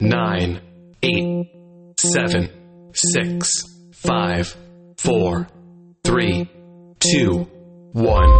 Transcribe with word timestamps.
nine, 0.00 0.60
eight, 1.02 1.46
seven, 1.98 2.50
six, 2.92 3.50
five, 3.92 4.56
four, 4.96 5.48
three, 6.02 6.48
two, 7.00 7.38
one. 7.92 8.30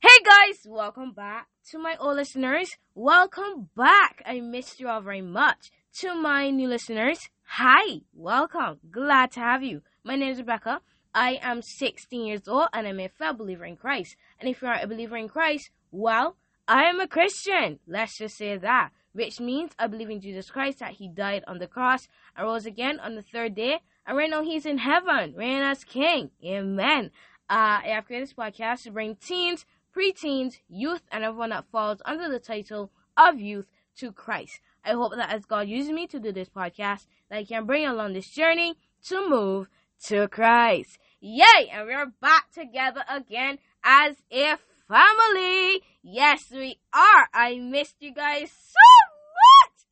Hey 0.00 0.24
guys, 0.24 0.56
welcome 0.66 1.12
back 1.12 1.48
to 1.70 1.78
my 1.78 1.96
old 2.00 2.16
listeners. 2.16 2.70
Welcome 2.94 3.68
back. 3.76 4.22
I 4.24 4.40
missed 4.40 4.80
you 4.80 4.88
all 4.88 5.00
very 5.00 5.22
much. 5.22 5.70
To 6.00 6.14
my 6.14 6.50
new 6.50 6.68
listeners, 6.68 7.18
hi, 7.44 8.00
welcome. 8.14 8.78
Glad 8.90 9.32
to 9.32 9.40
have 9.40 9.62
you. 9.62 9.82
My 10.04 10.14
name 10.14 10.32
is 10.32 10.38
Rebecca. 10.38 10.80
I 11.14 11.38
am 11.42 11.62
16 11.62 12.24
years 12.24 12.46
old 12.46 12.68
and 12.72 12.86
I'm 12.86 13.00
a 13.00 13.08
fellow 13.08 13.36
believer 13.36 13.64
in 13.64 13.76
Christ. 13.76 14.16
And 14.38 14.48
if 14.48 14.62
you 14.62 14.68
are 14.68 14.78
a 14.80 14.86
believer 14.86 15.16
in 15.16 15.28
Christ, 15.28 15.70
well, 15.90 16.36
I 16.68 16.84
am 16.84 17.00
a 17.00 17.08
Christian. 17.08 17.80
Let's 17.86 18.18
just 18.18 18.36
say 18.36 18.56
that. 18.56 18.90
Which 19.18 19.40
means 19.40 19.72
I 19.80 19.88
believe 19.88 20.10
in 20.10 20.20
Jesus 20.20 20.48
Christ 20.48 20.78
that 20.78 20.92
He 20.92 21.08
died 21.08 21.42
on 21.48 21.58
the 21.58 21.66
cross 21.66 22.06
and 22.36 22.46
rose 22.46 22.66
again 22.66 23.00
on 23.00 23.16
the 23.16 23.22
third 23.22 23.56
day. 23.56 23.80
And 24.06 24.16
right 24.16 24.30
now 24.30 24.44
He's 24.44 24.64
in 24.64 24.78
heaven, 24.78 25.34
reigning 25.36 25.62
as 25.62 25.82
King. 25.82 26.30
Amen. 26.44 27.10
Uh, 27.50 27.82
I 27.82 27.88
have 27.88 28.04
created 28.04 28.28
this 28.28 28.34
podcast 28.34 28.84
to 28.84 28.92
bring 28.92 29.16
teens, 29.16 29.66
preteens, 29.92 30.58
youth, 30.68 31.02
and 31.10 31.24
everyone 31.24 31.50
that 31.50 31.64
falls 31.72 32.00
under 32.04 32.28
the 32.28 32.38
title 32.38 32.92
of 33.16 33.40
youth 33.40 33.66
to 33.96 34.12
Christ. 34.12 34.60
I 34.84 34.92
hope 34.92 35.16
that 35.16 35.32
as 35.32 35.46
God 35.46 35.66
uses 35.66 35.90
me 35.90 36.06
to 36.06 36.20
do 36.20 36.30
this 36.30 36.48
podcast, 36.48 37.06
that 37.28 37.38
I 37.38 37.44
can 37.44 37.66
bring 37.66 37.88
along 37.88 38.12
this 38.12 38.30
journey 38.30 38.76
to 39.08 39.28
move 39.28 39.66
to 40.04 40.28
Christ. 40.28 40.96
Yay! 41.20 41.70
And 41.72 41.88
we're 41.88 42.12
back 42.20 42.52
together 42.52 43.02
again 43.10 43.58
as 43.82 44.14
a 44.30 44.58
family. 44.86 45.82
Yes, 46.04 46.44
we 46.52 46.78
are. 46.94 47.28
I 47.34 47.58
missed 47.58 47.96
you 47.98 48.14
guys 48.14 48.52
so. 48.52 49.07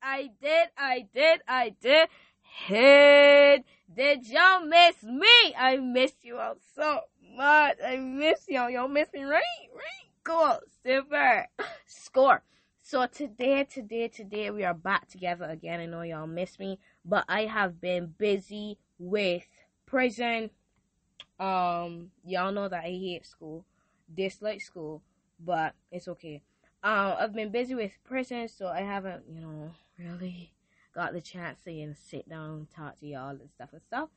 I 0.09 0.31
did, 0.41 0.69
I 0.79 1.07
did, 1.13 1.41
I 1.49 1.75
did. 1.83 2.09
Hey, 2.41 3.65
did 3.93 4.25
y'all 4.29 4.65
miss 4.65 5.03
me? 5.03 5.53
I 5.59 5.79
miss 5.83 6.13
you 6.23 6.37
all 6.39 6.55
so 6.77 7.01
much. 7.37 7.79
I 7.85 7.97
miss 7.97 8.45
y'all. 8.49 8.71
Y'all 8.71 8.87
miss 8.87 9.09
me, 9.13 9.25
right? 9.25 9.43
Right? 9.75 10.11
Cool. 10.23 10.61
Super. 10.85 11.49
Score. 11.87 12.45
So 12.85 13.07
today, 13.07 13.65
today, 13.65 14.07
today, 14.07 14.53
we 14.53 14.63
are 14.63 14.75
back 14.75 15.09
together 15.09 15.47
again. 15.47 15.81
I 15.81 15.87
know 15.87 16.03
y'all 16.03 16.29
miss 16.29 16.57
me, 16.61 16.79
but 17.05 17.25
I 17.29 17.47
have 17.47 17.81
been 17.81 18.15
busy 18.17 18.79
with 19.01 19.43
prison. 19.87 20.51
Um, 21.41 22.13
y'all 22.25 22.53
know 22.53 22.69
that 22.69 22.85
I 22.85 22.91
hate 22.91 23.27
school, 23.27 23.65
dislike 24.15 24.61
school, 24.61 25.03
but 25.45 25.75
it's 25.91 26.07
okay. 26.07 26.43
Um, 26.87 27.17
I've 27.19 27.35
been 27.35 27.51
busy 27.51 27.75
with 27.75 27.91
prison, 28.05 28.47
so 28.47 28.69
I 28.69 28.83
haven't, 28.83 29.25
you 29.29 29.41
know, 29.41 29.73
really 29.99 30.53
got 30.95 31.15
the 31.15 31.21
chance 31.21 31.59
to 31.65 31.73
you 31.73 31.89
know, 31.89 31.95
sit 32.09 32.29
down 32.29 32.69
talk 32.77 33.01
to 33.01 33.07
y'all 33.09 33.31
and 33.31 33.51
stuff 33.51 33.71
and 33.73 33.83
stuff. 33.83 34.09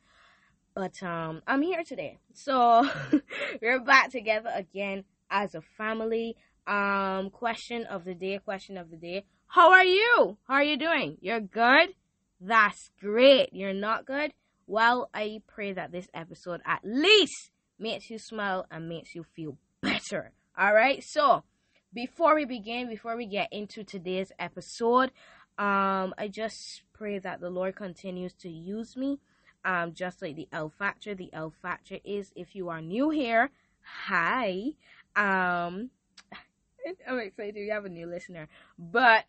But 0.75 1.01
um, 1.01 1.41
I'm 1.47 1.63
here 1.63 1.83
today, 1.83 2.19
so 2.35 2.87
we're 3.63 3.79
back 3.79 4.11
together 4.11 4.51
again 4.53 5.05
as 5.31 5.55
a 5.55 5.61
family. 5.79 6.35
Um, 6.67 7.31
question 7.31 7.85
of 7.85 8.05
the 8.05 8.13
day, 8.13 8.37
question 8.37 8.77
of 8.77 8.91
the 8.91 8.97
day. 8.97 9.25
How 9.47 9.71
are 9.71 9.83
you? 9.83 10.37
How 10.47 10.53
are 10.53 10.63
you 10.63 10.77
doing? 10.77 11.17
You're 11.21 11.39
good? 11.39 11.95
That's 12.39 12.91
great. 13.01 13.49
You're 13.51 13.73
not 13.73 14.05
good? 14.05 14.31
Well, 14.67 15.09
I 15.11 15.41
pray 15.47 15.73
that 15.73 15.91
this 15.91 16.07
episode 16.13 16.61
at 16.67 16.81
least 16.83 17.49
makes 17.79 18.11
you 18.11 18.19
smile 18.19 18.67
and 18.69 18.87
makes 18.87 19.15
you 19.15 19.25
feel 19.35 19.57
better. 19.81 20.33
All 20.55 20.75
right. 20.75 21.03
So, 21.03 21.45
before 21.93 22.35
we 22.35 22.45
begin, 22.45 22.87
before 22.87 23.15
we 23.15 23.25
get 23.25 23.51
into 23.51 23.83
today's 23.83 24.31
episode, 24.39 25.11
um, 25.57 26.13
I 26.17 26.29
just 26.31 26.83
pray 26.93 27.19
that 27.19 27.41
the 27.41 27.49
Lord 27.49 27.75
continues 27.75 28.33
to 28.35 28.49
use 28.49 28.95
me. 28.95 29.19
Um, 29.65 29.93
just 29.93 30.21
like 30.21 30.37
the 30.37 30.47
L 30.53 30.69
factor. 30.69 31.13
The 31.13 31.29
L 31.33 31.51
factor 31.61 31.97
is 32.05 32.31
if 32.35 32.55
you 32.55 32.69
are 32.69 32.81
new 32.81 33.09
here, 33.09 33.51
hi. 33.81 34.71
Um, 35.17 35.89
I'm 37.07 37.19
excited 37.19 37.57
you 37.57 37.71
have 37.71 37.85
a 37.85 37.89
new 37.89 38.07
listener. 38.07 38.47
But 38.77 39.25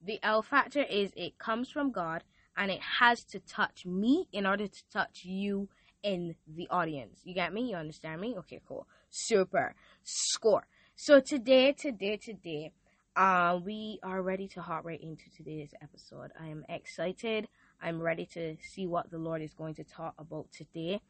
the 0.00 0.18
L 0.22 0.40
factor 0.40 0.82
is 0.82 1.12
it 1.16 1.38
comes 1.38 1.68
from 1.68 1.92
God 1.92 2.24
and 2.56 2.70
it 2.70 2.80
has 3.00 3.24
to 3.24 3.40
touch 3.40 3.84
me 3.84 4.26
in 4.32 4.46
order 4.46 4.66
to 4.66 4.82
touch 4.90 5.24
you 5.24 5.68
in 6.02 6.34
the 6.46 6.68
audience. 6.70 7.20
You 7.24 7.34
get 7.34 7.52
me? 7.52 7.70
You 7.70 7.76
understand 7.76 8.20
me? 8.20 8.34
Okay, 8.38 8.60
cool. 8.66 8.86
Super. 9.10 9.74
Score. 10.02 10.64
So 11.04 11.18
today, 11.18 11.72
today, 11.72 12.16
today, 12.16 12.70
uh, 13.16 13.58
we 13.60 13.98
are 14.04 14.22
ready 14.22 14.46
to 14.46 14.62
hop 14.62 14.84
right 14.84 15.02
into 15.02 15.24
today's 15.36 15.74
episode. 15.82 16.30
I 16.40 16.46
am 16.46 16.64
excited. 16.68 17.48
I'm 17.82 18.00
ready 18.00 18.24
to 18.34 18.56
see 18.72 18.86
what 18.86 19.10
the 19.10 19.18
Lord 19.18 19.42
is 19.42 19.52
going 19.52 19.74
to 19.74 19.82
talk 19.82 20.14
about 20.16 20.52
today. 20.52 21.00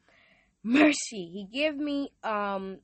Mercy. 0.63 1.29
He 1.31 1.45
gave 1.45 1.75
me 1.77 2.11
um 2.23 2.79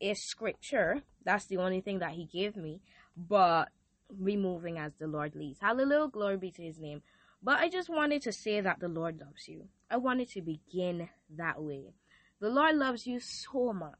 a 0.00 0.14
scripture. 0.14 1.02
That's 1.22 1.44
the 1.48 1.58
only 1.58 1.82
thing 1.82 1.98
that 1.98 2.12
he 2.12 2.24
gave 2.24 2.56
me. 2.56 2.80
But 3.14 3.68
removing 4.08 4.78
as 4.78 4.94
the 4.98 5.06
Lord 5.06 5.34
leads. 5.34 5.60
Hallelujah. 5.60 6.08
Glory 6.08 6.38
be 6.38 6.50
to 6.52 6.62
his 6.62 6.78
name. 6.78 7.02
But 7.42 7.58
I 7.58 7.68
just 7.68 7.90
wanted 7.90 8.22
to 8.22 8.32
say 8.32 8.62
that 8.62 8.80
the 8.80 8.88
Lord 8.88 9.20
loves 9.20 9.48
you. 9.48 9.68
I 9.90 9.98
wanted 9.98 10.30
to 10.30 10.40
begin 10.40 11.10
that 11.36 11.62
way. 11.62 11.92
The 12.40 12.48
Lord 12.48 12.76
loves 12.76 13.06
you 13.06 13.20
so 13.20 13.74
much 13.74 13.98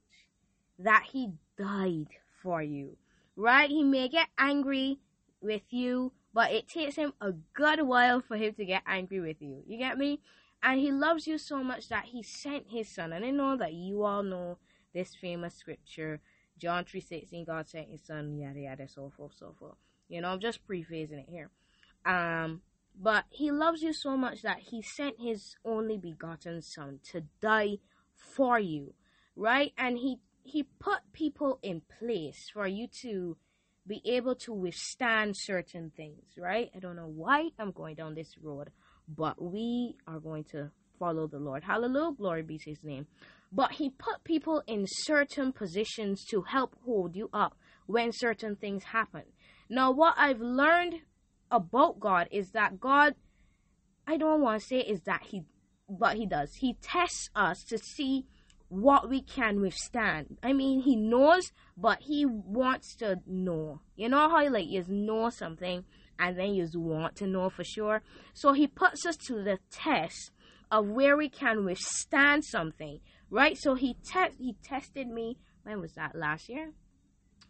that 0.79 1.09
He 1.13 1.33
died 1.59 2.09
for 2.45 2.63
you. 2.63 2.97
Right? 3.35 3.69
He 3.69 3.83
may 3.83 4.09
get 4.09 4.29
angry 4.39 5.01
with 5.41 5.63
you, 5.71 6.13
but 6.33 6.53
it 6.53 6.69
takes 6.69 6.95
Him 6.95 7.15
a 7.21 7.33
good 7.33 7.83
while 7.83 8.21
for 8.21 8.37
Him 8.37 8.55
to 8.55 8.65
get 8.65 8.83
angry 8.87 9.19
with 9.19 9.43
you. 9.43 9.65
You 9.67 9.79
get 9.79 9.99
me? 9.99 10.21
And 10.63 10.79
He 10.79 10.93
loves 10.93 11.27
you 11.27 11.39
so 11.39 11.65
much 11.65 11.89
that 11.89 12.05
He 12.05 12.23
sent 12.23 12.67
His 12.69 12.89
Son. 12.89 13.13
And 13.13 13.25
I 13.25 13.31
know 13.31 13.57
that 13.57 13.73
you 13.73 14.05
all 14.05 14.23
know 14.23 14.59
this 14.93 15.17
famous 15.17 15.57
scripture, 15.57 16.21
John 16.59 16.85
3.16, 16.85 17.47
God 17.47 17.69
sent 17.69 17.89
His 17.91 18.03
Son, 18.05 18.39
yada 18.39 18.61
yada, 18.61 18.89
so 18.89 19.11
forth, 19.17 19.33
so 19.37 19.57
forth. 19.59 19.75
You 20.09 20.21
know, 20.21 20.29
I'm 20.29 20.41
just 20.41 20.65
prefacing 20.65 21.19
it 21.19 21.29
here. 21.29 21.51
Um, 22.07 22.61
but 23.01 23.25
he 23.31 23.51
loves 23.51 23.83
you 23.83 23.93
so 23.93 24.17
much 24.17 24.43
that 24.43 24.59
he 24.71 24.81
sent 24.83 25.21
his 25.21 25.57
only 25.65 25.99
begotten 25.99 26.63
son 26.63 27.01
to 27.11 27.23
die 27.41 27.79
for 28.15 28.59
you, 28.59 28.95
right? 29.35 29.73
And 29.77 29.99
he 29.99 30.19
he 30.45 30.63
put 30.79 31.01
people 31.13 31.59
in 31.63 31.83
place 31.99 32.51
for 32.53 32.67
you 32.67 32.87
to 33.03 33.37
be 33.87 34.01
able 34.05 34.35
to 34.35 34.53
withstand 34.53 35.35
certain 35.37 35.91
things, 35.97 36.25
right? 36.39 36.71
I 36.75 36.79
don't 36.79 36.97
know 36.97 37.13
why 37.15 37.51
I'm 37.59 37.73
going 37.73 37.97
down 37.97 38.15
this 38.15 38.35
road, 38.41 38.71
but 39.09 39.43
we 39.43 39.97
are 40.07 40.21
going 40.21 40.45
to 40.53 40.71
follow 40.99 41.27
the 41.27 41.39
Lord. 41.39 41.65
Hallelujah, 41.65 42.13
glory 42.17 42.43
be 42.43 42.59
to 42.59 42.71
his 42.71 42.85
name. 42.85 43.07
But 43.53 43.73
he 43.73 43.91
put 43.91 44.25
people 44.25 44.63
in 44.67 44.87
certain 44.87 45.53
positions 45.53 46.25
to 46.27 46.43
help 46.43 46.77
hold 46.85 47.17
you 47.17 47.31
up 47.33 47.57
when 47.87 48.11
certain 48.13 48.57
things 48.57 48.85
happen. 48.85 49.23
Now, 49.69 49.91
what 49.91 50.15
I've 50.17 50.41
learned 50.41 51.01
about 51.51 52.01
God 52.01 52.29
is 52.31 52.51
that 52.51 52.81
God, 52.81 53.15
I 54.07 54.17
don't 54.17 54.41
want 54.41 54.61
to 54.61 54.67
say 54.67 54.79
is 54.79 55.03
that 55.03 55.23
He, 55.25 55.45
but 55.89 56.17
He 56.17 56.27
does. 56.27 56.55
He 56.57 56.77
tests 56.83 57.31
us 57.35 57.63
to 57.65 57.79
see 57.79 58.27
what 58.75 59.09
we 59.09 59.23
can 59.23 59.61
withstand. 59.61 60.39
I 60.43 60.53
mean, 60.53 60.81
He 60.81 60.97
knows, 60.97 61.53
but 61.77 61.99
He 62.01 62.27
wants 62.27 62.97
to 62.97 63.21
know. 63.27 63.81
You 63.97 64.09
know 64.09 64.29
how 64.29 64.49
like 64.51 64.69
you 64.69 64.85
know 64.89 65.31
something 65.31 65.85
and 66.19 66.39
then 66.39 66.55
you 66.55 66.69
want 66.75 67.17
to 67.17 67.27
know 67.27 67.51
for 67.51 67.65
sure. 67.65 68.03
So 68.33 68.53
He 68.53 68.67
puts 68.67 69.07
us 69.07 69.17
to 69.29 69.43
the 69.43 69.59
test 69.71 70.33
of 70.71 70.89
where 70.89 71.17
we 71.17 71.29
can 71.29 71.65
withstand 71.65 72.45
something, 72.45 73.01
right? 73.31 73.57
So 73.57 73.75
He 73.75 73.97
test 74.05 74.37
He 74.39 74.57
tested 74.63 75.09
me. 75.09 75.39
When 75.63 75.81
was 75.81 75.95
that? 75.95 76.17
Last 76.17 76.49
year 76.49 76.73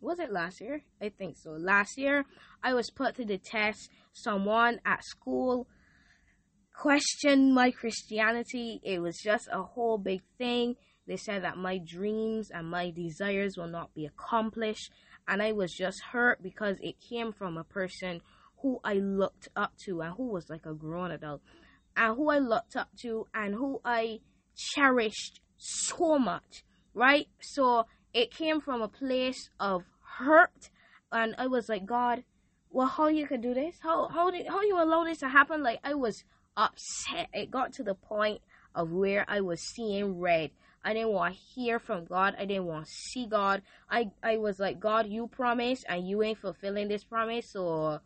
was 0.00 0.18
it 0.18 0.30
last 0.30 0.60
year? 0.60 0.82
I 1.00 1.08
think 1.08 1.38
so. 1.38 1.52
Last 1.52 1.96
year, 1.96 2.26
I 2.62 2.74
was 2.74 2.90
put 2.90 3.14
to 3.16 3.24
the 3.24 3.38
test. 3.38 3.88
Someone 4.12 4.78
at 4.84 5.02
school 5.02 5.66
questioned 6.76 7.54
my 7.54 7.70
Christianity. 7.70 8.80
It 8.84 9.00
was 9.00 9.16
just 9.16 9.48
a 9.50 9.62
whole 9.62 9.96
big 9.96 10.20
thing. 10.36 10.76
They 11.06 11.16
said 11.16 11.44
that 11.44 11.58
my 11.58 11.78
dreams 11.78 12.50
and 12.50 12.70
my 12.70 12.90
desires 12.90 13.56
will 13.56 13.68
not 13.68 13.94
be 13.94 14.06
accomplished. 14.06 14.90
And 15.28 15.42
I 15.42 15.52
was 15.52 15.72
just 15.72 16.00
hurt 16.12 16.42
because 16.42 16.76
it 16.80 17.00
came 17.00 17.32
from 17.32 17.56
a 17.56 17.64
person 17.64 18.20
who 18.62 18.80
I 18.84 18.94
looked 18.94 19.48
up 19.54 19.72
to 19.84 20.00
and 20.00 20.14
who 20.14 20.28
was 20.28 20.48
like 20.48 20.66
a 20.66 20.74
grown 20.74 21.10
adult. 21.10 21.42
And 21.96 22.16
who 22.16 22.30
I 22.30 22.38
looked 22.38 22.76
up 22.76 22.88
to 23.02 23.26
and 23.34 23.54
who 23.54 23.80
I 23.84 24.20
cherished 24.56 25.40
so 25.58 26.18
much. 26.18 26.64
Right? 26.94 27.28
So 27.40 27.86
it 28.12 28.30
came 28.30 28.60
from 28.60 28.80
a 28.80 28.88
place 28.88 29.50
of 29.60 29.82
hurt 30.18 30.70
and 31.12 31.34
I 31.38 31.46
was 31.46 31.68
like, 31.68 31.86
God, 31.86 32.24
well 32.70 32.86
how 32.86 33.08
you 33.08 33.26
could 33.26 33.40
do 33.40 33.54
this? 33.54 33.76
How 33.80 34.08
how 34.08 34.30
did 34.30 34.48
how 34.48 34.62
you 34.62 34.82
allow 34.82 35.04
this 35.04 35.18
to 35.18 35.28
happen? 35.28 35.62
Like 35.62 35.80
I 35.84 35.94
was 35.94 36.24
upset. 36.56 37.28
It 37.32 37.50
got 37.50 37.72
to 37.74 37.82
the 37.82 37.94
point 37.94 38.40
of 38.74 38.90
where 38.90 39.24
I 39.28 39.40
was 39.40 39.60
seeing 39.60 40.18
red. 40.18 40.50
I 40.84 40.92
didn't 40.94 41.10
want 41.12 41.34
to 41.34 41.40
hear 41.40 41.78
from 41.78 42.04
God. 42.04 42.34
I 42.38 42.44
didn't 42.44 42.66
want 42.66 42.86
to 42.86 42.92
see 42.92 43.26
God. 43.26 43.62
I, 43.90 44.10
I 44.22 44.36
was 44.38 44.58
like, 44.60 44.80
God, 44.80 45.06
you 45.08 45.28
promised 45.28 45.84
and 45.88 46.06
you 46.08 46.22
ain't 46.22 46.38
fulfilling 46.38 46.88
this 46.88 47.04
promise. 47.04 47.50
So 47.50 48.00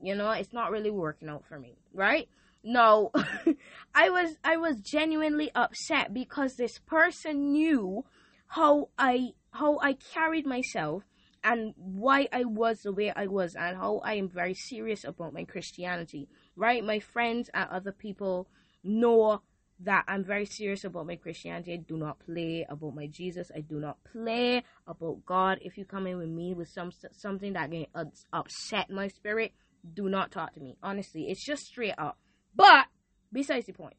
You 0.00 0.14
know, 0.14 0.30
it's 0.32 0.52
not 0.52 0.70
really 0.70 0.90
working 0.90 1.28
out 1.28 1.44
for 1.46 1.58
me, 1.58 1.78
right? 1.92 2.28
No, 2.64 3.12
I 3.94 4.10
was 4.10 4.36
I 4.44 4.56
was 4.56 4.80
genuinely 4.80 5.50
upset 5.54 6.12
because 6.14 6.56
this 6.56 6.78
person 6.80 7.52
knew 7.52 8.04
how 8.48 8.90
I 8.98 9.30
how 9.52 9.78
I 9.80 9.94
carried 9.94 10.46
myself 10.46 11.04
and 11.44 11.74
why 11.76 12.28
I 12.32 12.44
was 12.44 12.82
the 12.82 12.92
way 12.92 13.12
I 13.14 13.26
was 13.26 13.54
and 13.54 13.76
how 13.76 13.98
I 14.04 14.14
am 14.14 14.28
very 14.28 14.54
serious 14.54 15.04
about 15.04 15.32
my 15.32 15.44
Christianity. 15.44 16.28
Right? 16.56 16.84
My 16.84 16.98
friends 17.00 17.50
and 17.54 17.68
other 17.70 17.92
people 17.92 18.48
know 18.84 19.42
that 19.80 20.04
I'm 20.08 20.24
very 20.24 20.46
serious 20.46 20.84
about 20.84 21.06
my 21.06 21.16
Christianity. 21.16 21.74
I 21.74 21.76
do 21.76 21.96
not 21.96 22.18
play 22.20 22.66
about 22.68 22.94
my 22.94 23.06
Jesus. 23.06 23.50
I 23.54 23.60
do 23.60 23.78
not 23.78 23.98
play 24.10 24.64
about 24.86 25.24
God. 25.26 25.58
If 25.60 25.76
you 25.76 25.84
come 25.84 26.06
in 26.06 26.16
with 26.16 26.28
me 26.28 26.54
with 26.54 26.68
some 26.68 26.90
something 27.12 27.52
that 27.52 27.70
can 27.70 27.86
upset 28.32 28.90
my 28.90 29.08
spirit, 29.08 29.52
do 29.94 30.08
not 30.08 30.32
talk 30.32 30.54
to 30.54 30.60
me. 30.60 30.76
Honestly, 30.82 31.28
it's 31.28 31.44
just 31.44 31.66
straight 31.66 31.94
up. 31.98 32.18
But 32.54 32.86
besides 33.32 33.66
the 33.66 33.72
point. 33.72 33.96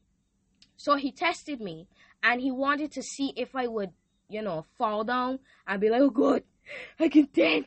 So 0.76 0.96
he 0.96 1.12
tested 1.12 1.60
me 1.60 1.88
and 2.22 2.40
he 2.40 2.50
wanted 2.50 2.92
to 2.92 3.02
see 3.02 3.32
if 3.36 3.54
I 3.54 3.66
would, 3.66 3.90
you 4.28 4.42
know, 4.42 4.66
fall 4.76 5.04
down 5.04 5.38
and 5.66 5.80
be 5.80 5.90
like, 5.90 6.00
oh 6.00 6.10
God, 6.10 6.42
I 6.98 7.08
can 7.08 7.28
dance. 7.32 7.66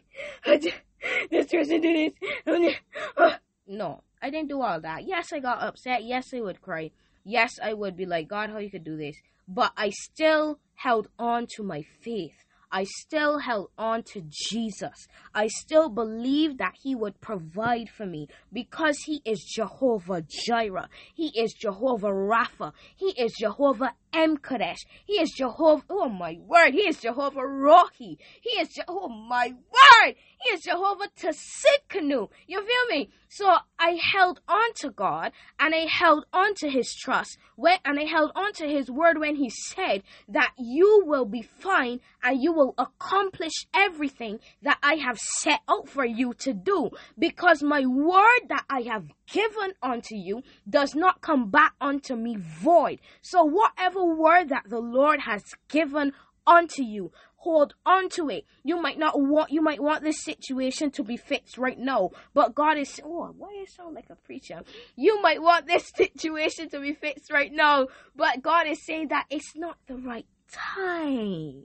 This 1.31 1.47
person 1.47 1.81
did 1.81 2.13
this. 2.21 2.33
Oh, 2.45 2.69
oh. 3.17 3.35
No, 3.67 4.03
I 4.21 4.29
didn't 4.29 4.49
do 4.49 4.61
all 4.61 4.79
that. 4.81 5.05
Yes, 5.05 5.33
I 5.33 5.39
got 5.39 5.61
upset. 5.61 6.03
Yes, 6.03 6.33
I 6.33 6.41
would 6.41 6.61
cry 6.61 6.91
yes, 7.23 7.53
I 7.61 7.73
would 7.73 7.95
be 7.95 8.05
like, 8.05 8.27
God, 8.27 8.49
how 8.49 8.57
you 8.57 8.69
could 8.69 8.83
do 8.83 8.97
this. 8.97 9.15
But 9.47 9.73
I 9.77 9.89
still 9.89 10.59
held 10.75 11.07
on 11.19 11.47
to 11.55 11.63
my 11.63 11.83
faith. 12.03 12.35
I 12.71 12.85
still 12.85 13.39
held 13.39 13.69
on 13.77 14.03
to 14.13 14.23
Jesus. 14.29 15.07
I 15.35 15.47
still 15.47 15.89
believed 15.89 16.57
that 16.59 16.75
He 16.81 16.95
would 16.95 17.19
provide 17.19 17.89
for 17.89 18.05
me 18.05 18.29
because 18.53 18.99
He 18.99 19.21
is 19.25 19.43
Jehovah 19.43 20.21
Jireh. 20.21 20.87
He 21.13 21.37
is 21.37 21.53
Jehovah 21.53 22.07
Rapha. 22.07 22.71
He 22.95 23.07
is 23.21 23.33
Jehovah 23.37 23.93
M'Kaddesh. 24.13 24.85
He 25.05 25.13
is 25.13 25.31
Jehovah, 25.31 25.83
oh 25.89 26.09
my 26.09 26.37
word, 26.45 26.73
He 26.73 26.81
is 26.81 26.99
Jehovah 26.99 27.41
Rohi. 27.41 28.17
He 28.41 28.49
is, 28.59 28.69
Je- 28.69 28.81
oh 28.87 29.09
my 29.09 29.47
word, 29.47 30.15
He 30.41 30.53
is 30.53 30.61
Jehovah 30.61 31.07
Tsidkenu. 31.17 32.29
You 32.47 32.59
feel 32.59 32.97
me? 32.97 33.09
So 33.29 33.49
I 33.79 33.97
held 34.13 34.41
on 34.47 34.73
to 34.81 34.89
God 34.89 35.31
and 35.57 35.73
I 35.73 35.85
held 35.85 36.25
on 36.33 36.53
to 36.55 36.69
His 36.69 36.93
trust 36.93 37.37
when, 37.55 37.77
and 37.85 37.97
I 37.97 38.03
held 38.03 38.31
on 38.35 38.51
to 38.53 38.67
His 38.67 38.91
word 38.91 39.19
when 39.19 39.35
He 39.35 39.49
said 39.49 40.03
that 40.27 40.51
you 40.57 41.03
will 41.05 41.25
be 41.25 41.41
fine 41.41 42.01
and 42.21 42.41
you 42.41 42.51
will 42.51 42.75
accomplish 42.77 43.53
everything 43.73 44.39
that 44.63 44.79
I 44.83 44.95
have 44.95 45.17
set 45.17 45.61
out 45.69 45.87
for 45.87 46.05
you 46.05 46.33
to 46.39 46.53
do 46.53 46.89
because 47.17 47.63
my 47.63 47.85
word 47.85 48.49
that 48.49 48.65
I 48.69 48.81
have 48.81 49.05
given 49.31 49.73
unto 49.81 50.15
you 50.15 50.43
does 50.69 50.93
not 50.95 51.21
come 51.21 51.49
back 51.49 51.73
unto 51.79 52.15
me 52.15 52.35
void. 52.35 52.99
So 53.21 53.43
whatever 53.43 54.03
word 54.03 54.49
that 54.49 54.65
the 54.69 54.79
Lord 54.79 55.21
has 55.21 55.43
given 55.69 56.13
unto 56.45 56.83
you, 56.83 57.11
hold 57.37 57.73
on 57.85 58.09
to 58.09 58.29
it. 58.29 58.45
You 58.63 58.81
might 58.81 58.99
not 58.99 59.19
want 59.19 59.51
you 59.51 59.61
might 59.61 59.81
want 59.81 60.03
this 60.03 60.23
situation 60.23 60.91
to 60.91 61.03
be 61.03 61.17
fixed 61.17 61.57
right 61.57 61.79
now, 61.79 62.11
but 62.33 62.53
God 62.53 62.77
is 62.77 62.99
oh 63.03 63.33
why 63.37 63.49
do 63.49 63.55
you 63.55 63.67
sound 63.67 63.95
like 63.95 64.09
a 64.09 64.15
preacher? 64.15 64.61
You 64.95 65.21
might 65.21 65.41
want 65.41 65.67
this 65.67 65.91
situation 65.95 66.69
to 66.69 66.79
be 66.79 66.93
fixed 66.93 67.31
right 67.31 67.51
now, 67.51 67.87
but 68.15 68.41
God 68.41 68.67
is 68.67 68.85
saying 68.85 69.07
that 69.09 69.25
it's 69.29 69.55
not 69.55 69.77
the 69.87 69.95
right 69.95 70.27
time 70.51 71.63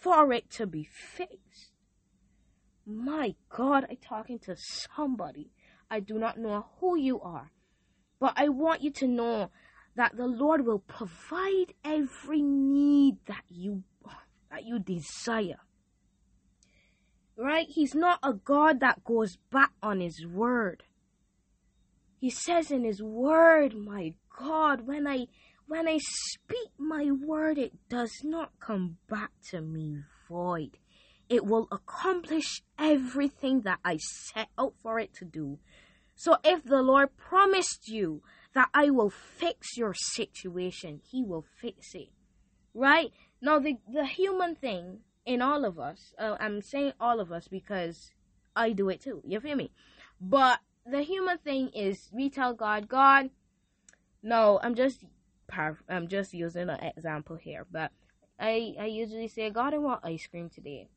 for 0.00 0.32
it 0.32 0.50
to 0.50 0.66
be 0.66 0.84
fixed. 0.84 1.72
My 2.86 3.34
God, 3.48 3.86
I'm 3.88 3.96
talking 3.96 4.38
to 4.40 4.56
somebody. 4.56 5.50
I 5.90 6.00
do 6.00 6.18
not 6.18 6.38
know 6.38 6.66
who 6.78 6.96
you 6.96 7.20
are, 7.20 7.50
but 8.20 8.34
I 8.36 8.48
want 8.48 8.82
you 8.82 8.90
to 8.92 9.08
know 9.08 9.50
that 9.96 10.16
the 10.16 10.26
Lord 10.26 10.64
will 10.64 10.78
provide 10.78 11.74
every 11.84 12.42
need 12.42 13.16
that 13.26 13.42
you 13.48 13.82
that 14.50 14.64
you 14.64 14.78
desire. 14.78 15.60
Right? 17.36 17.66
He's 17.68 17.94
not 17.94 18.18
a 18.22 18.34
God 18.34 18.80
that 18.80 19.04
goes 19.04 19.36
back 19.50 19.72
on 19.82 20.00
his 20.00 20.26
word. 20.26 20.82
He 22.20 22.30
says 22.30 22.70
in 22.70 22.84
his 22.84 23.02
word, 23.02 23.74
my 23.74 24.14
God, 24.38 24.86
when 24.86 25.06
I 25.06 25.26
when 25.66 25.88
I 25.88 25.98
speak 25.98 26.70
my 26.78 27.10
word, 27.10 27.56
it 27.56 27.72
does 27.88 28.12
not 28.24 28.52
come 28.60 28.98
back 29.08 29.30
to 29.50 29.60
me 29.60 30.02
void. 30.28 30.78
It 31.30 31.46
will 31.46 31.68
accomplish 31.70 32.62
everything 32.78 33.62
that 33.62 33.78
I 33.84 33.96
set 33.96 34.48
out 34.58 34.74
for 34.82 34.98
it 34.98 35.14
to 35.14 35.24
do. 35.24 35.58
So 36.16 36.36
if 36.44 36.64
the 36.64 36.82
Lord 36.82 37.16
promised 37.16 37.88
you 37.88 38.22
that 38.52 38.68
I 38.74 38.90
will 38.90 39.10
fix 39.10 39.76
your 39.76 39.94
situation, 39.94 41.00
He 41.10 41.22
will 41.22 41.46
fix 41.60 41.94
it. 41.94 42.08
Right? 42.74 43.12
Now, 43.40 43.58
the, 43.58 43.78
the 43.90 44.04
human 44.04 44.54
thing 44.56 44.98
in 45.24 45.40
all 45.40 45.64
of 45.64 45.78
us, 45.78 46.14
uh, 46.18 46.36
I'm 46.40 46.60
saying 46.60 46.92
all 47.00 47.20
of 47.20 47.30
us 47.30 47.48
because 47.48 48.10
I 48.56 48.72
do 48.72 48.88
it 48.88 49.00
too. 49.00 49.22
You 49.24 49.40
feel 49.40 49.56
me? 49.56 49.70
But 50.20 50.58
the 50.84 51.02
human 51.02 51.38
thing 51.38 51.68
is 51.68 52.10
we 52.12 52.28
tell 52.28 52.54
God, 52.54 52.88
God, 52.88 53.30
no, 54.22 54.60
I'm 54.62 54.74
just 54.74 55.04
I'm 55.88 56.08
just 56.08 56.32
using 56.32 56.68
an 56.68 56.80
example 56.96 57.36
here, 57.36 57.66
but 57.70 57.90
I 58.38 58.74
I 58.78 58.86
usually 58.86 59.28
say, 59.28 59.50
God, 59.50 59.74
I 59.74 59.78
want 59.78 60.04
ice 60.04 60.26
cream 60.26 60.48
today. 60.48 60.88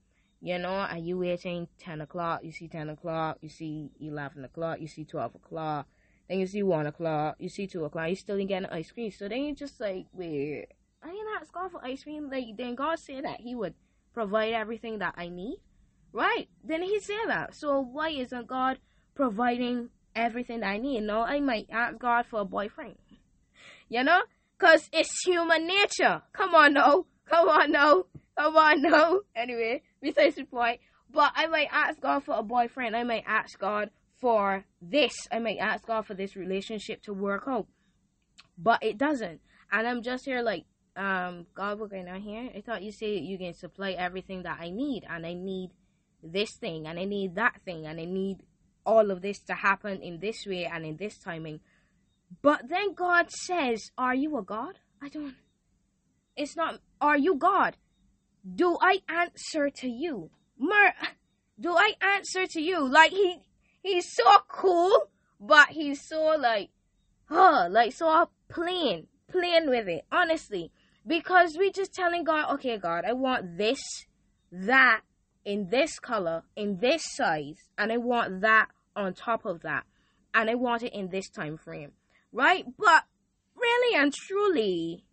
You 0.45 0.59
know, 0.59 0.73
are 0.73 0.97
you 0.97 1.19
waiting 1.19 1.69
10 1.79 2.01
o'clock? 2.01 2.41
You 2.43 2.51
see 2.51 2.67
10 2.67 2.89
o'clock, 2.89 3.37
you 3.39 3.47
see 3.47 3.91
11 4.01 4.43
o'clock, 4.43 4.81
you 4.81 4.89
see 4.89 5.05
12 5.05 5.35
o'clock, 5.35 5.87
then 6.27 6.37
you 6.37 6.47
see 6.47 6.61
1 6.61 6.85
o'clock, 6.85 7.37
you 7.39 7.47
see 7.47 7.65
2 7.65 7.85
o'clock, 7.85 8.09
you 8.09 8.15
still 8.17 8.35
didn't 8.35 8.49
get 8.49 8.73
ice 8.73 8.91
cream. 8.91 9.09
So 9.09 9.29
then 9.29 9.43
you 9.43 9.55
just 9.55 9.79
like, 9.79 10.07
wait, 10.11 10.67
I 11.01 11.11
ain't 11.11 11.27
ask 11.39 11.53
God 11.53 11.71
for 11.71 11.81
ice 11.81 12.03
cream. 12.03 12.29
Like, 12.29 12.57
then 12.57 12.75
God 12.75 12.99
said 12.99 13.23
that 13.23 13.39
He 13.39 13.55
would 13.55 13.73
provide 14.13 14.51
everything 14.51 14.99
that 14.99 15.13
I 15.15 15.29
need, 15.29 15.61
right? 16.11 16.49
Then 16.61 16.83
He 16.83 16.99
said 16.99 17.27
that. 17.27 17.55
So 17.55 17.79
why 17.79 18.09
isn't 18.09 18.45
God 18.45 18.79
providing 19.15 19.91
everything 20.13 20.59
that 20.59 20.71
I 20.71 20.77
need? 20.77 21.03
No, 21.03 21.21
I 21.21 21.39
might 21.39 21.69
ask 21.71 21.97
God 21.97 22.25
for 22.25 22.41
a 22.41 22.45
boyfriend. 22.45 22.95
You 23.87 24.03
know? 24.03 24.23
Cause 24.57 24.89
it's 24.91 25.23
human 25.25 25.67
nature. 25.67 26.21
Come 26.33 26.53
on, 26.53 26.73
no. 26.73 27.05
Come 27.29 27.47
on, 27.47 27.71
no. 27.71 28.07
Come 28.37 28.55
on, 28.57 28.81
no. 28.81 29.21
Anyway, 29.35 29.83
besides 30.01 30.35
the 30.35 30.45
point. 30.45 30.79
But 31.11 31.31
I 31.35 31.47
might 31.47 31.67
ask 31.71 31.99
God 31.99 32.23
for 32.23 32.35
a 32.35 32.43
boyfriend. 32.43 32.95
I 32.95 33.03
might 33.03 33.23
ask 33.27 33.59
God 33.59 33.91
for 34.19 34.65
this. 34.81 35.13
I 35.31 35.39
might 35.39 35.57
ask 35.57 35.85
God 35.85 36.07
for 36.07 36.15
this 36.15 36.35
relationship 36.35 37.03
to 37.03 37.13
work 37.13 37.43
out. 37.47 37.67
But 38.57 38.83
it 38.83 38.97
doesn't. 38.97 39.41
And 39.71 39.87
I'm 39.87 40.01
just 40.01 40.25
here 40.25 40.41
like, 40.41 40.65
um, 40.95 41.47
God, 41.55 41.79
we're 41.79 41.87
going 41.87 42.07
on 42.07 42.21
here. 42.21 42.49
I 42.55 42.61
thought 42.61 42.83
you 42.83 42.91
said 42.91 43.23
you 43.23 43.37
can 43.37 43.53
supply 43.53 43.91
everything 43.91 44.43
that 44.43 44.59
I 44.59 44.69
need, 44.69 45.03
and 45.09 45.25
I 45.25 45.33
need 45.33 45.71
this 46.21 46.55
thing, 46.59 46.87
and 46.87 46.99
I 46.99 47.05
need 47.05 47.35
that 47.35 47.61
thing, 47.65 47.85
and 47.85 47.99
I 47.99 48.05
need 48.05 48.37
all 48.85 49.11
of 49.11 49.21
this 49.21 49.39
to 49.47 49.53
happen 49.53 50.01
in 50.01 50.19
this 50.19 50.45
way 50.45 50.65
and 50.65 50.85
in 50.85 50.97
this 50.97 51.17
timing. 51.17 51.61
But 52.41 52.69
then 52.69 52.93
God 52.93 53.31
says, 53.31 53.91
Are 53.97 54.15
you 54.15 54.37
a 54.37 54.43
God? 54.43 54.79
I 55.01 55.09
don't. 55.09 55.35
It's 56.35 56.55
not, 56.55 56.79
Are 57.01 57.17
you 57.17 57.35
God? 57.35 57.77
Do 58.43 58.77
I 58.81 59.01
answer 59.07 59.69
to 59.69 59.87
you? 59.87 60.29
Mer, 60.57 60.93
do 61.59 61.75
I 61.75 61.93
answer 62.01 62.45
to 62.47 62.61
you? 62.61 62.87
Like, 62.87 63.11
he, 63.11 63.37
he's 63.81 64.13
so 64.13 64.23
cool, 64.47 65.09
but 65.39 65.69
he's 65.69 66.07
so 66.07 66.35
like, 66.39 66.69
huh, 67.25 67.67
like 67.69 67.93
so 67.93 68.29
plain, 68.49 69.07
plain 69.27 69.69
with 69.69 69.87
it, 69.87 70.05
honestly. 70.11 70.71
Because 71.05 71.57
we 71.57 71.71
just 71.71 71.93
telling 71.93 72.23
God, 72.23 72.53
okay, 72.55 72.77
God, 72.77 73.03
I 73.05 73.13
want 73.13 73.57
this, 73.57 73.81
that, 74.51 75.01
in 75.43 75.69
this 75.69 75.99
color, 75.99 76.43
in 76.55 76.77
this 76.79 77.03
size, 77.05 77.57
and 77.77 77.91
I 77.91 77.97
want 77.97 78.41
that 78.41 78.67
on 78.95 79.13
top 79.13 79.45
of 79.45 79.61
that, 79.63 79.83
and 80.33 80.49
I 80.49 80.55
want 80.55 80.83
it 80.83 80.93
in 80.93 81.09
this 81.09 81.29
time 81.29 81.57
frame 81.57 81.91
right? 82.33 82.65
But 82.77 83.03
really 83.55 83.95
and 83.95 84.11
truly, 84.11 85.05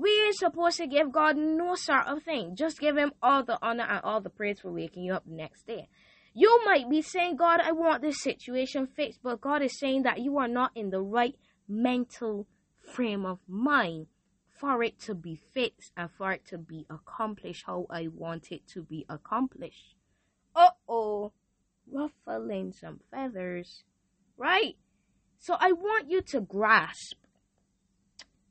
we're 0.00 0.32
supposed 0.32 0.76
to 0.76 0.86
give 0.86 1.10
God 1.10 1.36
no 1.36 1.74
sort 1.74 2.06
of 2.06 2.22
thing. 2.22 2.54
Just 2.54 2.78
give 2.78 2.96
Him 2.96 3.12
all 3.20 3.42
the 3.42 3.58
honor 3.60 3.86
and 3.88 4.00
all 4.04 4.20
the 4.20 4.30
praise 4.30 4.60
for 4.60 4.72
waking 4.72 5.02
you 5.02 5.14
up 5.14 5.26
next 5.26 5.66
day. 5.66 5.88
You 6.34 6.60
might 6.64 6.88
be 6.88 7.02
saying, 7.02 7.36
God, 7.36 7.60
I 7.60 7.72
want 7.72 8.02
this 8.02 8.22
situation 8.22 8.86
fixed, 8.86 9.20
but 9.24 9.40
God 9.40 9.60
is 9.62 9.78
saying 9.78 10.04
that 10.04 10.20
you 10.20 10.38
are 10.38 10.46
not 10.46 10.70
in 10.76 10.90
the 10.90 11.00
right 11.00 11.34
mental 11.66 12.46
frame 12.80 13.26
of 13.26 13.40
mind 13.48 14.06
for 14.60 14.82
it 14.84 15.00
to 15.00 15.14
be 15.14 15.36
fixed 15.52 15.92
and 15.96 16.08
for 16.16 16.32
it 16.32 16.46
to 16.46 16.58
be 16.58 16.86
accomplished 16.88 17.64
how 17.66 17.86
I 17.90 18.08
want 18.08 18.52
it 18.52 18.66
to 18.74 18.82
be 18.82 19.04
accomplished. 19.08 19.96
Uh 20.54 20.70
oh, 20.88 21.32
ruffling 21.90 22.72
some 22.72 23.00
feathers, 23.10 23.82
right? 24.36 24.76
So 25.40 25.56
I 25.58 25.72
want 25.72 26.10
you 26.10 26.22
to 26.22 26.40
grasp 26.40 27.16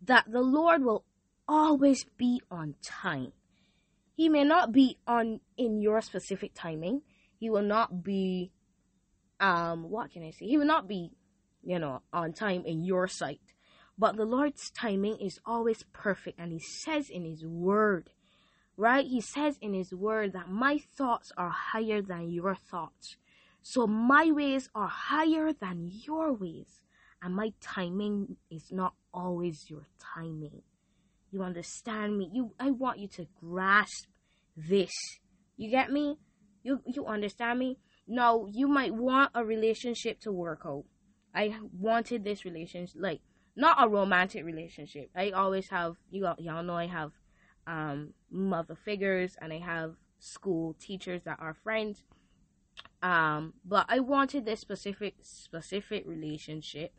that 0.05 0.25
the 0.29 0.41
Lord 0.41 0.83
will 0.83 1.05
always 1.47 2.05
be 2.17 2.41
on 2.51 2.75
time. 2.81 3.33
He 4.15 4.29
may 4.29 4.43
not 4.43 4.71
be 4.71 4.97
on 5.07 5.39
in 5.57 5.81
your 5.81 6.01
specific 6.01 6.53
timing. 6.53 7.01
He 7.39 7.49
will 7.49 7.61
not 7.61 8.03
be 8.03 8.51
um, 9.39 9.89
what 9.89 10.11
can 10.11 10.23
I 10.23 10.31
say? 10.31 10.45
He 10.45 10.57
will 10.57 10.65
not 10.65 10.87
be, 10.87 11.11
you 11.63 11.79
know, 11.79 12.01
on 12.11 12.33
time 12.33 12.63
in 12.65 12.83
your 12.83 13.07
sight. 13.07 13.41
But 13.97 14.15
the 14.15 14.25
Lord's 14.25 14.69
timing 14.71 15.19
is 15.19 15.39
always 15.45 15.83
perfect, 15.91 16.39
and 16.39 16.51
He 16.51 16.59
says 16.59 17.09
in 17.09 17.25
His 17.25 17.45
Word, 17.45 18.11
right? 18.75 19.05
He 19.05 19.21
says 19.21 19.57
in 19.61 19.73
His 19.73 19.93
Word 19.93 20.33
that 20.33 20.49
my 20.49 20.77
thoughts 20.77 21.31
are 21.37 21.49
higher 21.49 22.01
than 22.01 22.29
your 22.29 22.55
thoughts. 22.55 23.17
So 23.61 23.87
my 23.87 24.31
ways 24.31 24.69
are 24.75 24.87
higher 24.87 25.51
than 25.51 25.89
your 25.91 26.31
ways, 26.31 26.81
and 27.21 27.35
my 27.35 27.53
timing 27.59 28.37
is 28.51 28.71
not 28.71 28.93
always 29.13 29.69
your 29.69 29.87
timing. 29.99 30.61
You 31.31 31.43
understand 31.43 32.17
me? 32.17 32.29
You 32.31 32.53
I 32.59 32.71
want 32.71 32.99
you 32.99 33.07
to 33.09 33.27
grasp 33.39 34.07
this. 34.55 34.91
You 35.57 35.69
get 35.69 35.91
me? 35.91 36.17
You 36.63 36.81
you 36.85 37.05
understand 37.05 37.59
me? 37.59 37.79
No, 38.07 38.47
you 38.51 38.67
might 38.67 38.93
want 38.93 39.31
a 39.35 39.43
relationship 39.43 40.19
to 40.21 40.31
work 40.31 40.61
out. 40.65 40.85
I 41.35 41.59
wanted 41.77 42.23
this 42.23 42.45
relationship 42.45 42.95
like 42.99 43.19
not 43.55 43.77
a 43.79 43.89
romantic 43.89 44.45
relationship. 44.45 45.09
I 45.15 45.31
always 45.31 45.69
have 45.69 45.95
you 46.09 46.27
y'all 46.39 46.63
know 46.63 46.75
I 46.75 46.87
have 46.87 47.11
um 47.65 48.13
mother 48.31 48.75
figures 48.75 49.35
and 49.41 49.51
I 49.51 49.59
have 49.59 49.95
school 50.19 50.75
teachers 50.79 51.23
that 51.25 51.39
are 51.39 51.53
friends. 51.53 52.03
Um 53.03 53.53
but 53.65 53.85
I 53.89 53.99
wanted 53.99 54.45
this 54.45 54.61
specific 54.61 55.15
specific 55.21 56.07
relationship 56.07 56.93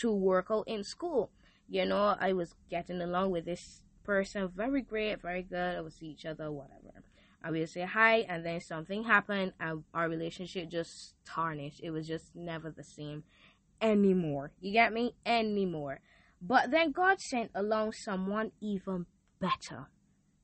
to 0.00 0.12
work 0.12 0.48
out 0.50 0.64
in 0.66 0.82
school. 0.82 1.30
You 1.68 1.84
know, 1.84 2.16
I 2.18 2.32
was 2.32 2.54
getting 2.70 3.00
along 3.00 3.30
with 3.30 3.44
this 3.44 3.82
person 4.04 4.50
very 4.56 4.80
great, 4.80 5.20
very 5.20 5.42
good. 5.42 5.76
I 5.76 5.80
would 5.80 5.92
see 5.92 6.06
each 6.06 6.24
other, 6.24 6.50
whatever. 6.50 7.04
I 7.44 7.50
would 7.50 7.68
say 7.68 7.82
hi, 7.82 8.26
and 8.28 8.44
then 8.44 8.60
something 8.60 9.04
happened, 9.04 9.52
and 9.60 9.84
our 9.94 10.08
relationship 10.08 10.70
just 10.70 11.14
tarnished. 11.24 11.80
It 11.82 11.90
was 11.90 12.08
just 12.08 12.34
never 12.34 12.70
the 12.70 12.82
same 12.82 13.22
anymore. 13.80 14.50
You 14.60 14.72
get 14.72 14.92
me? 14.92 15.14
Anymore. 15.24 16.00
But 16.40 16.70
then 16.70 16.92
God 16.92 17.20
sent 17.20 17.50
along 17.54 17.92
someone 17.92 18.52
even 18.60 19.06
better, 19.40 19.86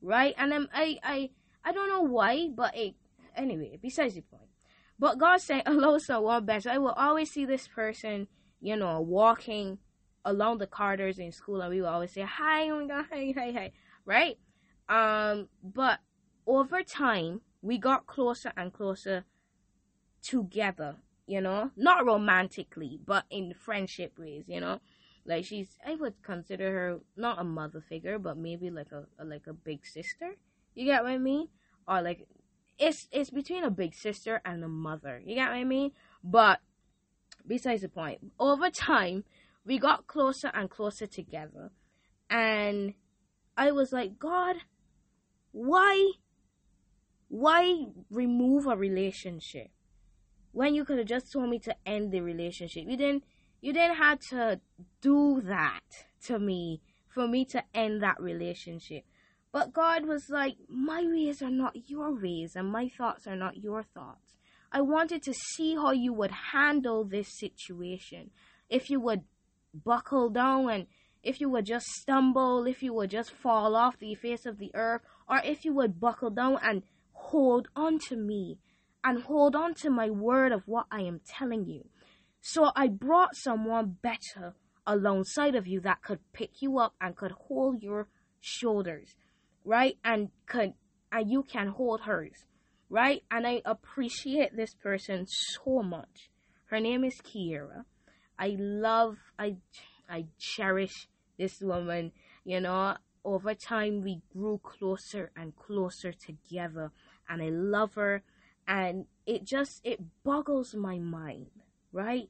right? 0.01 0.35
And 0.37 0.53
I'm, 0.53 0.69
I, 0.73 0.99
I, 1.03 1.29
I 1.63 1.71
don't 1.71 1.89
know 1.89 2.01
why, 2.01 2.49
but 2.55 2.75
it, 2.77 2.95
anyway, 3.35 3.79
besides 3.81 4.13
the 4.13 4.21
point. 4.21 4.49
But 4.99 5.17
God 5.17 5.41
sent 5.41 5.63
along 5.67 5.99
someone 5.99 6.45
better. 6.45 6.69
I 6.69 6.77
will 6.77 6.93
always 6.93 7.31
see 7.31 7.45
this 7.45 7.67
person, 7.67 8.27
you 8.61 8.75
know, 8.75 9.01
walking 9.01 9.79
along 10.25 10.57
the 10.57 10.67
corridors 10.67 11.19
in 11.19 11.31
school, 11.31 11.61
and 11.61 11.69
we 11.69 11.79
will 11.79 11.87
always 11.87 12.11
say 12.11 12.21
hi, 12.21 12.69
oh 12.69 12.81
my 12.81 12.87
God, 12.87 13.05
hi, 13.11 13.33
hi, 13.37 13.51
hi, 13.51 13.71
right? 14.05 14.37
Um, 14.89 15.47
but 15.63 15.99
over 16.45 16.83
time, 16.83 17.41
we 17.61 17.77
got 17.77 18.07
closer 18.07 18.51
and 18.57 18.73
closer 18.73 19.25
together, 20.21 20.97
you 21.27 21.41
know, 21.41 21.71
not 21.77 22.05
romantically, 22.05 22.99
but 23.05 23.25
in 23.29 23.53
friendship 23.53 24.17
ways, 24.17 24.45
you 24.47 24.59
know. 24.59 24.79
Like 25.27 25.45
she's, 25.45 25.77
I 25.85 25.95
would 25.95 26.21
consider 26.21 26.71
her 26.71 26.99
not 27.15 27.39
a 27.39 27.43
mother 27.43 27.81
figure, 27.81 28.19
but 28.19 28.37
maybe 28.37 28.69
like 28.69 28.91
a, 28.91 29.05
a 29.17 29.25
like 29.25 29.47
a 29.47 29.53
big 29.53 29.85
sister. 29.85 30.35
You 30.75 30.85
get 30.85 31.03
what 31.03 31.13
I 31.13 31.17
mean? 31.17 31.47
Or 31.87 32.01
like, 32.01 32.27
it's 32.77 33.07
it's 33.11 33.31
between 33.31 33.63
a 33.63 33.71
big 33.71 33.95
sister 33.95 34.41
and 34.45 34.63
a 34.63 34.67
mother. 34.67 35.21
You 35.25 35.35
get 35.35 35.49
what 35.49 35.55
I 35.55 35.63
mean? 35.63 35.93
But 36.23 36.59
besides 37.47 37.81
the 37.81 37.89
point, 37.89 38.19
over 38.39 38.69
time, 38.69 39.23
we 39.65 39.79
got 39.79 40.07
closer 40.07 40.51
and 40.53 40.69
closer 40.69 41.07
together, 41.07 41.71
and 42.29 42.93
I 43.57 43.71
was 43.71 43.91
like, 43.91 44.19
God, 44.19 44.57
why 45.51 46.11
why 47.27 47.85
remove 48.09 48.67
a 48.67 48.77
relationship 48.77 49.71
when 50.51 50.75
you 50.75 50.85
could 50.85 50.97
have 50.97 51.07
just 51.07 51.31
told 51.31 51.49
me 51.49 51.59
to 51.59 51.75
end 51.85 52.11
the 52.11 52.21
relationship? 52.21 52.85
You 52.87 52.97
didn't 52.97 53.23
you 53.61 53.73
didn't 53.73 53.97
have 53.97 54.19
to 54.29 54.59
do 55.01 55.41
that 55.45 56.05
to 56.25 56.39
me 56.39 56.81
for 57.07 57.27
me 57.27 57.45
to 57.45 57.63
end 57.73 58.03
that 58.03 58.21
relationship. 58.21 59.05
But 59.51 59.73
God 59.73 60.05
was 60.05 60.29
like, 60.29 60.57
My 60.69 61.03
ways 61.03 61.41
are 61.41 61.49
not 61.49 61.89
your 61.89 62.13
ways, 62.13 62.55
and 62.55 62.69
my 62.69 62.89
thoughts 62.89 63.25
are 63.25 63.37
not 63.37 63.57
your 63.57 63.83
thoughts. 63.83 64.37
I 64.71 64.81
wanted 64.81 65.23
to 65.23 65.33
see 65.33 65.75
how 65.75 65.91
you 65.91 66.11
would 66.13 66.31
handle 66.51 67.05
this 67.05 67.39
situation. 67.39 68.31
If 68.69 68.89
you 68.89 68.99
would 68.99 69.23
buckle 69.83 70.29
down 70.29 70.69
and 70.69 70.87
if 71.25 71.41
you 71.41 71.49
would 71.49 71.65
just 71.65 71.87
stumble, 71.87 72.65
if 72.67 72.83
you 72.83 72.93
would 72.93 73.09
just 73.09 73.31
fall 73.31 73.75
off 73.75 73.97
the 73.97 74.13
face 74.13 74.45
of 74.45 74.59
the 74.59 74.71
earth, 74.75 75.01
or 75.27 75.41
if 75.43 75.65
you 75.65 75.73
would 75.73 75.99
buckle 75.99 76.29
down 76.29 76.59
and 76.61 76.83
hold 77.13 77.67
on 77.75 77.97
to 77.97 78.15
me 78.15 78.59
and 79.03 79.23
hold 79.23 79.55
on 79.55 79.73
to 79.73 79.89
my 79.89 80.09
word 80.09 80.51
of 80.51 80.61
what 80.67 80.85
I 80.91 81.01
am 81.01 81.21
telling 81.27 81.65
you. 81.65 81.85
So 82.41 82.71
I 82.75 82.87
brought 82.87 83.35
someone 83.35 83.97
better 84.03 84.53
alongside 84.85 85.55
of 85.55 85.65
you 85.65 85.79
that 85.81 86.03
could 86.03 86.19
pick 86.31 86.61
you 86.61 86.77
up 86.77 86.93
and 87.01 87.15
could 87.15 87.31
hold 87.31 87.81
your 87.81 88.07
shoulders, 88.39 89.15
right? 89.63 89.97
And 90.03 90.29
could 90.45 90.73
and 91.11 91.31
you 91.31 91.41
can 91.41 91.69
hold 91.69 92.01
hers, 92.01 92.45
right? 92.89 93.23
And 93.31 93.47
I 93.47 93.61
appreciate 93.65 94.55
this 94.55 94.75
person 94.75 95.25
so 95.27 95.81
much. 95.81 96.29
Her 96.65 96.79
name 96.79 97.03
is 97.03 97.19
Kiera. 97.21 97.85
I 98.37 98.55
love 98.59 99.17
I 99.39 99.57
I 100.09 100.25
cherish 100.37 101.07
this 101.37 101.61
woman, 101.61 102.11
you 102.43 102.61
know, 102.61 102.95
over 103.23 103.53
time 103.53 104.01
we 104.01 104.21
grew 104.31 104.59
closer 104.63 105.31
and 105.35 105.55
closer 105.55 106.13
together 106.13 106.91
and 107.27 107.41
I 107.41 107.49
love 107.49 107.95
her 107.95 108.23
and 108.67 109.05
it 109.25 109.43
just 109.43 109.81
it 109.83 109.99
boggles 110.23 110.75
my 110.75 110.99
mind, 110.99 111.47
right? 111.91 112.29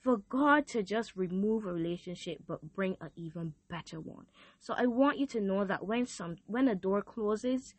For 0.00 0.18
God 0.18 0.66
to 0.68 0.82
just 0.82 1.16
remove 1.16 1.64
a 1.64 1.72
relationship 1.72 2.38
but 2.46 2.74
bring 2.74 2.96
an 3.00 3.10
even 3.16 3.54
better 3.68 4.00
one. 4.00 4.26
So 4.60 4.74
I 4.76 4.86
want 4.86 5.18
you 5.18 5.26
to 5.28 5.40
know 5.40 5.64
that 5.64 5.86
when 5.86 6.06
some 6.06 6.36
when 6.46 6.68
a 6.68 6.74
door 6.74 7.02
closes, 7.02 7.74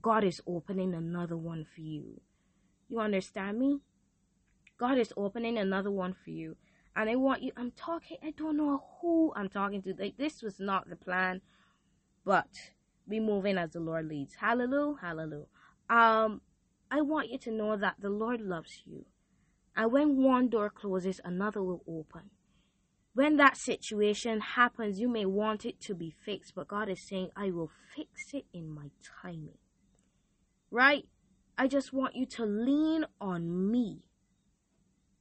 God 0.00 0.24
is 0.24 0.42
opening 0.46 0.94
another 0.94 1.36
one 1.36 1.64
for 1.64 1.80
you. 1.80 2.20
You 2.88 3.00
understand 3.00 3.58
me? 3.58 3.80
God 4.78 4.98
is 4.98 5.12
opening 5.16 5.56
another 5.58 5.90
one 5.90 6.14
for 6.14 6.30
you. 6.30 6.56
And 6.96 7.10
I 7.10 7.16
want 7.16 7.42
you 7.42 7.52
I'm 7.56 7.72
talking 7.72 8.16
I 8.24 8.30
don't 8.30 8.56
know 8.56 8.82
who 9.00 9.32
I'm 9.36 9.48
talking 9.48 9.82
to. 9.82 9.94
Like 9.98 10.16
this 10.16 10.42
was 10.42 10.58
not 10.58 10.88
the 10.88 10.96
plan 10.96 11.42
but 12.26 12.48
be 13.08 13.20
moving 13.20 13.56
as 13.56 13.70
the 13.70 13.80
Lord 13.80 14.08
leads. 14.08 14.34
Hallelujah, 14.34 14.96
hallelujah. 15.00 15.46
Um, 15.88 16.40
I 16.90 17.00
want 17.00 17.30
you 17.30 17.38
to 17.38 17.52
know 17.52 17.76
that 17.76 17.94
the 18.00 18.10
Lord 18.10 18.40
loves 18.40 18.82
you. 18.84 19.06
And 19.76 19.92
when 19.92 20.22
one 20.22 20.48
door 20.48 20.70
closes, 20.70 21.20
another 21.24 21.62
will 21.62 21.84
open. 21.88 22.30
When 23.14 23.36
that 23.36 23.56
situation 23.56 24.40
happens, 24.40 24.98
you 24.98 25.08
may 25.08 25.24
want 25.24 25.64
it 25.64 25.80
to 25.82 25.94
be 25.94 26.10
fixed, 26.10 26.54
but 26.54 26.68
God 26.68 26.88
is 26.88 27.00
saying, 27.00 27.30
I 27.36 27.50
will 27.50 27.70
fix 27.94 28.34
it 28.34 28.44
in 28.52 28.68
my 28.68 28.90
timing. 29.22 29.58
Right? 30.70 31.06
I 31.56 31.68
just 31.68 31.92
want 31.92 32.16
you 32.16 32.26
to 32.26 32.44
lean 32.44 33.06
on 33.20 33.70
me. 33.70 34.02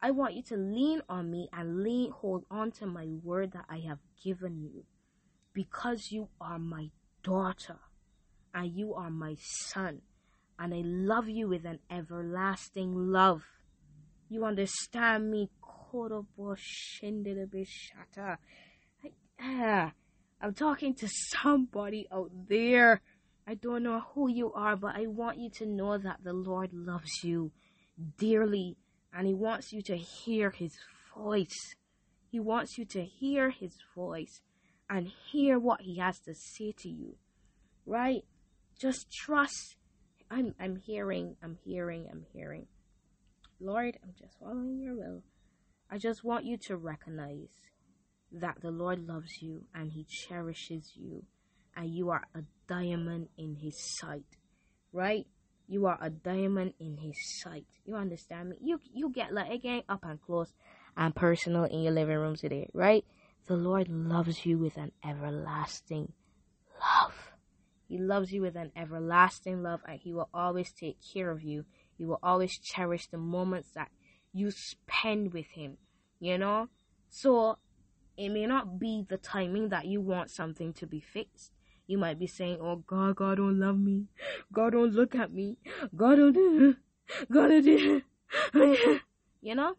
I 0.06 0.12
want 0.12 0.36
you 0.36 0.44
to 0.44 0.56
lean 0.56 1.02
on 1.10 1.32
me 1.32 1.50
and 1.52 1.82
lean, 1.82 2.12
hold 2.12 2.46
on 2.52 2.70
to 2.74 2.86
my 2.86 3.08
word 3.24 3.54
that 3.54 3.66
I 3.68 3.80
have 3.88 3.98
given 4.24 4.62
you 4.62 4.84
because 5.52 6.12
you 6.12 6.30
are 6.40 6.60
my 6.60 6.92
daughter 7.24 7.80
and 8.54 8.72
you 8.72 8.94
are 8.94 9.10
my 9.10 9.36
son 9.40 10.04
and 10.60 10.76
I 10.76 10.84
love 10.86 11.28
you 11.28 11.48
with 11.48 11.66
an 11.66 11.80
everlasting 11.90 12.94
love. 12.94 13.46
You 14.30 14.46
understand 14.46 15.32
me? 15.32 15.50
I'm 19.42 20.54
talking 20.54 20.94
to 20.94 21.08
somebody 21.08 22.08
out 22.14 22.30
there. 22.48 23.02
I 23.48 23.56
don't 23.56 23.82
know 23.82 24.04
who 24.14 24.30
you 24.30 24.54
are, 24.54 24.76
but 24.76 24.96
I 24.96 25.08
want 25.08 25.40
you 25.40 25.50
to 25.50 25.66
know 25.66 25.98
that 25.98 26.20
the 26.24 26.34
Lord 26.34 26.70
loves 26.74 27.24
you 27.24 27.52
dearly 28.20 28.78
and 29.16 29.28
He 29.28 29.34
wants 29.34 29.72
you 29.72 29.82
to 29.84 29.98
hear 29.98 30.52
His 30.52 30.74
voice. 31.16 31.76
He 32.32 32.40
wants 32.40 32.78
you 32.78 32.86
to 32.86 33.04
hear 33.04 33.50
His 33.50 33.78
voice 33.96 34.42
and 34.90 35.12
hear 35.32 35.58
what 35.60 35.82
he 35.82 35.98
has 35.98 36.20
to 36.22 36.34
say 36.34 36.74
to 36.80 36.90
you. 36.90 37.16
Right? 37.86 38.24
Just 38.80 39.12
trust. 39.12 39.78
I'm 40.30 40.54
I'm 40.60 40.78
hearing, 40.78 41.36
I'm 41.44 41.58
hearing, 41.64 42.08
I'm 42.12 42.26
hearing. 42.34 42.68
Lord, 43.60 43.98
I'm 44.04 44.14
just 44.20 44.38
following 44.40 44.80
your 44.80 44.96
will. 44.96 45.24
I 45.90 45.98
just 45.98 46.24
want 46.24 46.46
you 46.46 46.58
to 46.68 46.76
recognize 46.76 47.50
that 48.32 48.58
the 48.62 48.72
Lord 48.72 49.08
loves 49.08 49.42
you 49.42 49.64
and 49.74 49.92
he 49.92 50.06
cherishes 50.06 50.92
you 50.96 51.24
and 51.76 51.90
you 51.90 52.10
are 52.10 52.24
a 52.34 52.42
diamond 52.68 53.30
in 53.38 53.56
his 53.56 53.76
sight. 54.00 54.26
Right? 54.92 55.28
You 55.68 55.88
are 55.88 55.98
a 56.02 56.10
diamond 56.10 56.74
in 56.80 56.98
his 56.98 57.18
sight. 57.42 57.66
You 57.86 57.96
understand 57.96 58.50
me? 58.50 58.58
You 58.62 58.80
you 58.94 59.10
get 59.10 59.34
like 59.34 59.52
again 59.52 59.84
up 59.90 60.04
and 60.04 60.22
close 60.22 60.54
and 60.96 61.16
personal 61.16 61.64
in 61.66 61.82
your 61.82 61.94
living 61.94 62.18
room 62.18 62.36
today, 62.36 62.70
right? 62.74 63.06
The 63.48 63.56
Lord 63.56 63.90
loves 63.90 64.46
you 64.46 64.58
with 64.58 64.78
an 64.78 64.92
everlasting 65.04 66.14
love. 66.80 67.32
He 67.88 67.98
loves 67.98 68.32
you 68.32 68.42
with 68.42 68.56
an 68.56 68.72
everlasting 68.76 69.62
love 69.64 69.82
and 69.88 70.00
He 70.00 70.14
will 70.14 70.30
always 70.34 70.72
take 70.72 70.98
care 71.14 71.30
of 71.32 71.44
you. 71.44 71.66
He 71.98 72.06
will 72.06 72.20
always 72.22 72.58
cherish 72.58 73.08
the 73.08 73.18
moments 73.18 73.72
that 73.72 73.90
you 74.36 74.52
spend 74.52 75.34
with 75.34 75.48
him, 75.48 75.78
you 76.20 76.38
know? 76.38 76.68
So 77.10 77.58
it 78.18 78.30
may 78.30 78.46
not 78.46 78.80
be 78.80 79.06
the 79.08 79.18
timing 79.18 79.70
that 79.70 79.86
you 79.86 80.02
want 80.02 80.30
something 80.30 80.74
to 80.74 80.86
be 80.86 81.00
fixed. 81.00 81.52
You 81.88 81.98
might 81.98 82.20
be 82.20 82.28
saying, 82.28 82.60
Oh 82.62 82.78
God, 82.78 83.16
God 83.16 83.38
don't 83.38 83.60
love 83.60 83.78
me. 83.78 84.06
God 84.52 84.74
don't 84.74 84.94
look 84.94 85.16
at 85.16 85.32
me. 85.32 85.58
God 85.96 86.16
don't 86.16 86.34
do 86.34 86.76
God 87.32 87.50
don't 87.50 87.64
do 87.64 88.02
you 89.42 89.56
know? 89.56 89.76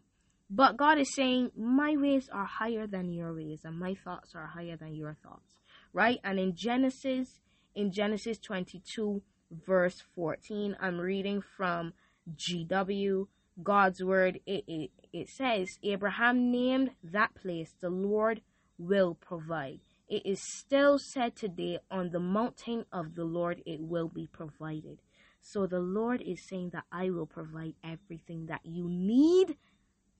But 0.49 0.77
God 0.77 0.97
is 0.97 1.13
saying, 1.13 1.51
My 1.57 1.95
ways 1.97 2.29
are 2.31 2.45
higher 2.45 2.87
than 2.87 3.11
your 3.11 3.33
ways, 3.33 3.61
and 3.65 3.77
my 3.77 3.95
thoughts 3.95 4.33
are 4.33 4.47
higher 4.47 4.77
than 4.77 4.95
your 4.95 5.17
thoughts. 5.21 5.55
Right? 5.93 6.19
And 6.23 6.39
in 6.39 6.55
Genesis, 6.55 7.41
in 7.75 7.91
Genesis 7.91 8.37
22, 8.39 9.21
verse 9.65 10.03
14, 10.15 10.77
I'm 10.79 10.99
reading 10.99 11.41
from 11.41 11.93
GW, 12.35 13.27
God's 13.61 14.03
word. 14.03 14.39
It, 14.45 14.63
it, 14.67 14.91
it 15.11 15.29
says, 15.29 15.79
Abraham 15.83 16.51
named 16.51 16.91
that 17.03 17.35
place, 17.35 17.73
the 17.81 17.89
Lord 17.89 18.41
will 18.77 19.15
provide. 19.15 19.79
It 20.07 20.25
is 20.25 20.41
still 20.41 20.97
said 20.99 21.35
today, 21.35 21.79
on 21.91 22.11
the 22.11 22.19
mountain 22.19 22.85
of 22.91 23.15
the 23.15 23.25
Lord 23.25 23.61
it 23.65 23.81
will 23.81 24.07
be 24.07 24.27
provided. 24.27 24.99
So 25.41 25.67
the 25.67 25.79
Lord 25.79 26.21
is 26.21 26.47
saying 26.47 26.71
that 26.71 26.85
I 26.91 27.09
will 27.09 27.25
provide 27.25 27.75
everything 27.83 28.45
that 28.47 28.61
you 28.63 28.87
need 28.89 29.57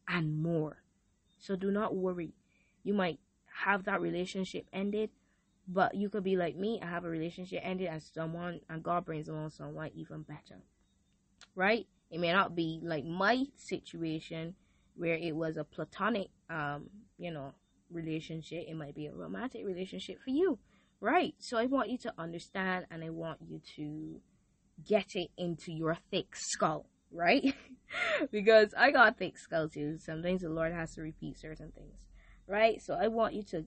and 0.08 0.42
more. 0.42 0.84
So 1.40 1.56
do 1.56 1.72
not 1.72 1.96
worry. 1.96 2.34
You 2.84 2.94
might 2.94 3.20
have 3.64 3.86
that 3.86 4.02
relationship 4.02 4.66
ended, 4.74 5.10
but 5.68 5.96
you 5.96 6.10
could 6.10 6.24
be 6.24 6.36
like 6.36 6.56
me. 6.56 6.80
I 6.82 6.88
have 6.88 7.06
a 7.06 7.10
relationship 7.10 7.62
ended 7.64 7.88
and 7.88 8.02
someone, 8.02 8.62
and 8.70 8.84
God 8.84 9.06
brings 9.06 9.28
along 9.28 9.52
someone 9.52 9.92
even 9.96 10.22
better. 10.22 10.62
Right? 11.56 11.88
It 12.10 12.20
may 12.20 12.32
not 12.32 12.56
be 12.56 12.80
like 12.84 13.06
my 13.06 13.46
situation 13.56 14.56
where 14.96 15.16
it 15.16 15.36
was 15.36 15.58
a 15.58 15.64
platonic, 15.64 16.28
um, 16.50 16.90
you 17.18 17.32
know, 17.32 17.54
relationship. 17.92 18.66
It 18.68 18.76
might 18.76 18.96
be 18.96 19.08
a 19.08 19.14
romantic 19.14 19.66
relationship 19.66 20.20
for 20.24 20.32
you. 20.32 20.60
Right? 21.00 21.36
So 21.40 21.58
I 21.58 21.68
want 21.68 21.90
you 21.90 21.98
to 22.00 22.14
understand 22.18 22.86
and 22.90 23.04
I 23.04 23.12
want 23.12 23.40
you 23.48 23.62
to 23.76 24.20
get 24.84 25.16
it 25.16 25.30
into 25.38 25.72
your 25.72 25.98
thick 26.12 26.36
skull 26.36 26.88
right? 27.12 27.54
because 28.32 28.74
I 28.78 28.92
got 28.92 29.18
thick 29.18 29.38
skull 29.38 29.70
too. 29.70 29.98
Sometimes 30.00 30.42
the 30.42 30.50
Lord 30.50 30.74
has 30.74 30.96
to 30.96 31.02
repeat 31.02 31.38
certain 31.38 31.72
things, 31.72 32.00
right? 32.48 32.82
So 32.82 32.96
I 32.96 33.08
want 33.08 33.34
you 33.34 33.44
to 33.44 33.66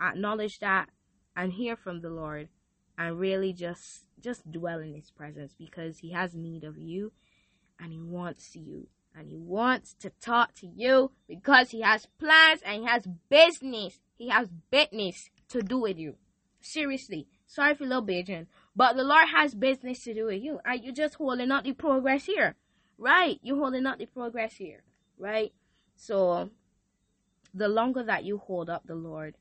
acknowledge 0.00 0.58
that 0.58 0.88
and 1.36 1.52
hear 1.52 1.76
from 1.76 2.00
the 2.00 2.10
Lord 2.10 2.48
and 2.96 3.18
really 3.18 3.52
just 3.52 4.06
just 4.20 4.50
dwell 4.50 4.78
in 4.78 4.94
his 4.94 5.10
presence 5.10 5.54
because 5.58 5.98
he 5.98 6.12
has 6.12 6.34
need 6.34 6.64
of 6.64 6.78
you 6.78 7.12
and 7.80 7.92
he 7.92 8.00
wants 8.00 8.54
you 8.54 8.86
and 9.16 9.28
he 9.28 9.36
wants 9.36 9.94
to 10.00 10.10
talk 10.20 10.54
to 10.54 10.66
you 10.66 11.12
because 11.28 11.70
he 11.70 11.82
has 11.82 12.06
plans 12.18 12.60
and 12.64 12.82
he 12.82 12.88
has 12.88 13.06
business. 13.28 14.00
He 14.16 14.28
has 14.28 14.48
business 14.70 15.30
to 15.50 15.62
do 15.62 15.78
with 15.78 15.98
you. 15.98 16.16
Seriously. 16.60 17.26
Sorry 17.46 17.74
for 17.74 17.84
little 17.84 18.04
Beijing. 18.04 18.46
But 18.74 18.96
the 18.96 19.04
Lord 19.04 19.28
has 19.28 19.54
business 19.54 20.02
to 20.04 20.14
do 20.14 20.26
with 20.26 20.42
you. 20.42 20.60
Are 20.64 20.74
you 20.74 20.92
just 20.92 21.14
holding 21.14 21.50
up 21.50 21.64
the 21.64 21.72
progress 21.72 22.24
here? 22.24 22.56
Right. 22.98 23.38
You're 23.42 23.58
holding 23.58 23.86
up 23.86 23.98
the 23.98 24.06
progress 24.06 24.54
here. 24.54 24.82
Right. 25.18 25.52
So 25.94 26.50
the 27.52 27.68
longer 27.68 28.02
that 28.02 28.24
you 28.24 28.38
hold 28.38 28.68
up 28.68 28.86
the 28.86 28.96
Lord 28.96 29.36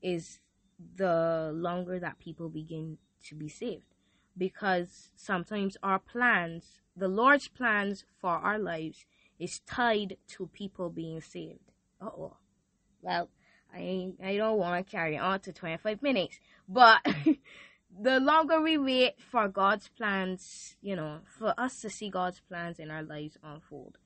is 0.00 0.40
the 0.96 1.50
longer 1.54 1.98
that 1.98 2.18
people 2.18 2.48
begin 2.48 2.98
to 3.26 3.34
be 3.34 3.48
saved. 3.48 3.94
Because 4.36 5.10
sometimes 5.16 5.76
our 5.82 5.98
plans, 5.98 6.80
the 6.96 7.08
Lord's 7.08 7.48
plans 7.48 8.04
for 8.20 8.30
our 8.30 8.58
lives, 8.58 9.04
is 9.38 9.60
tied 9.60 10.16
to 10.28 10.46
people 10.48 10.90
being 10.90 11.20
saved. 11.20 11.60
oh. 12.00 12.36
Well, 13.00 13.28
I 13.72 14.12
I 14.24 14.36
don't 14.36 14.58
want 14.58 14.84
to 14.84 14.90
carry 14.90 15.16
on 15.16 15.40
to 15.40 15.52
25 15.52 16.02
minutes, 16.02 16.40
but 16.68 17.00
the 18.00 18.20
longer 18.20 18.60
we 18.60 18.76
wait 18.78 19.14
for 19.20 19.48
God's 19.48 19.88
plans, 19.88 20.76
you 20.80 20.96
know, 20.96 21.20
for 21.26 21.54
us 21.58 21.80
to 21.82 21.90
see 21.90 22.10
God's 22.10 22.40
plans 22.40 22.78
in 22.78 22.90
our 22.90 23.02
lives 23.02 23.38
unfold, 23.42 23.98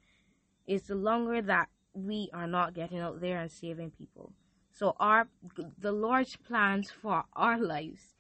is 0.67 0.85
the 0.85 0.95
longer 0.95 1.41
that 1.43 1.69
we 1.95 2.31
are 2.33 2.47
not 2.47 2.75
getting 2.75 2.99
out 2.99 3.21
there 3.21 3.39
and 3.39 3.51
saving 3.51 3.91
people. 3.91 4.33
So 4.73 4.95
our 4.99 5.29
the 5.79 5.93
Lord's 5.93 6.37
plans 6.37 6.91
for 6.91 7.25
our 7.35 7.59
lives 7.59 8.15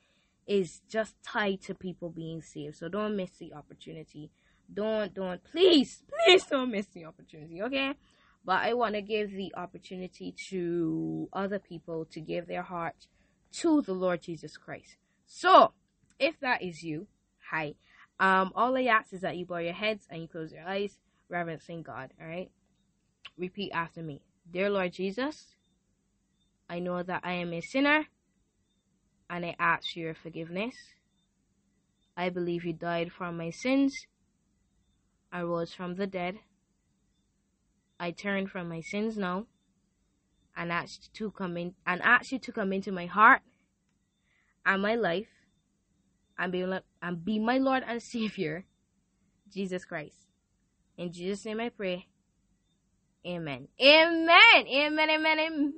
is 0.47 0.81
just 0.89 1.15
tied 1.23 1.63
to 1.63 1.75
people 1.75 2.11
being 2.11 2.43
saved. 2.43 2.77
So 2.77 2.89
don't 2.89 3.17
miss 3.17 3.31
the 3.39 3.55
opportunity. 3.55 4.31
Don't 4.73 5.13
don't 5.15 5.43
please 5.45 6.03
please 6.25 6.45
don't 6.45 6.71
miss 6.71 6.87
the 6.87 7.05
opportunity. 7.05 7.63
Okay. 7.63 7.95
But 8.45 8.63
I 8.63 8.75
want 8.75 8.95
to 8.97 9.03
give 9.03 9.31
the 9.31 9.55
opportunity 9.57 10.35
to 10.51 11.29
other 11.33 11.61
people 11.61 12.07
to 12.07 12.21
give 12.21 12.49
their 12.49 12.63
heart 12.63 13.07
to 13.61 13.83
the 13.83 13.93
Lord 13.93 14.23
Jesus 14.23 14.57
Christ. 14.57 14.97
So, 15.27 15.73
if 16.19 16.41
that 16.41 16.63
is 16.63 16.83
you, 16.83 17.07
hi. 17.51 17.75
Um, 18.19 18.53
all 18.55 18.77
I 18.77 18.85
ask 18.85 19.13
is 19.13 19.21
that 19.21 19.37
you 19.37 19.47
bow 19.47 19.59
your 19.59 19.73
heads 19.73 20.07
and 20.11 20.23
you 20.23 20.29
close 20.29 20.53
your 20.53 20.67
eyes, 20.67 20.99
reverencing 21.29 21.83
God. 21.83 22.13
All 22.21 22.27
right. 22.27 22.51
Repeat 23.39 23.73
after 23.73 24.03
me, 24.03 24.23
dear 24.51 24.71
Lord 24.71 24.93
Jesus. 24.93 25.55
I 26.69 26.79
know 26.79 27.03
that 27.03 27.21
I 27.25 27.35
am 27.35 27.53
a 27.53 27.61
sinner, 27.61 28.07
and 29.29 29.45
I 29.45 29.55
ask 29.59 29.95
your 29.95 30.15
forgiveness. 30.15 30.75
I 32.17 32.29
believe 32.29 32.65
you 32.65 32.73
died 32.73 33.13
for 33.13 33.33
my 33.33 33.51
sins. 33.51 33.95
I 35.33 35.43
rose 35.43 35.73
from 35.73 35.95
the 35.95 36.07
dead. 36.07 36.39
I 37.99 38.11
turn 38.11 38.47
from 38.47 38.69
my 38.69 38.81
sins 38.81 39.17
now, 39.17 39.47
and 40.57 40.71
ask 40.71 41.13
to 41.15 41.31
come 41.31 41.57
in 41.57 41.75
and 41.87 42.03
ask 42.03 42.33
you 42.33 42.39
to 42.41 42.53
come 42.53 42.73
into 42.73 42.93
my 42.93 43.07
heart 43.07 43.41
and 44.67 44.83
my 44.83 44.95
life 44.95 45.29
and 46.39 46.53
be, 46.53 46.67
and 47.01 47.25
be 47.25 47.39
my 47.39 47.59
Lord 47.59 47.83
and 47.87 48.03
Savior, 48.03 48.67
Jesus 49.51 49.85
Christ. 49.85 50.27
In 50.99 51.13
Jesus' 51.13 51.47
name 51.47 51.61
I 51.61 51.71
pray. 51.71 52.09
Amen. 53.27 53.69
Amen. 53.81 54.29
Amen. 54.57 55.11
Amen. 55.11 55.39
Amen. 55.39 55.73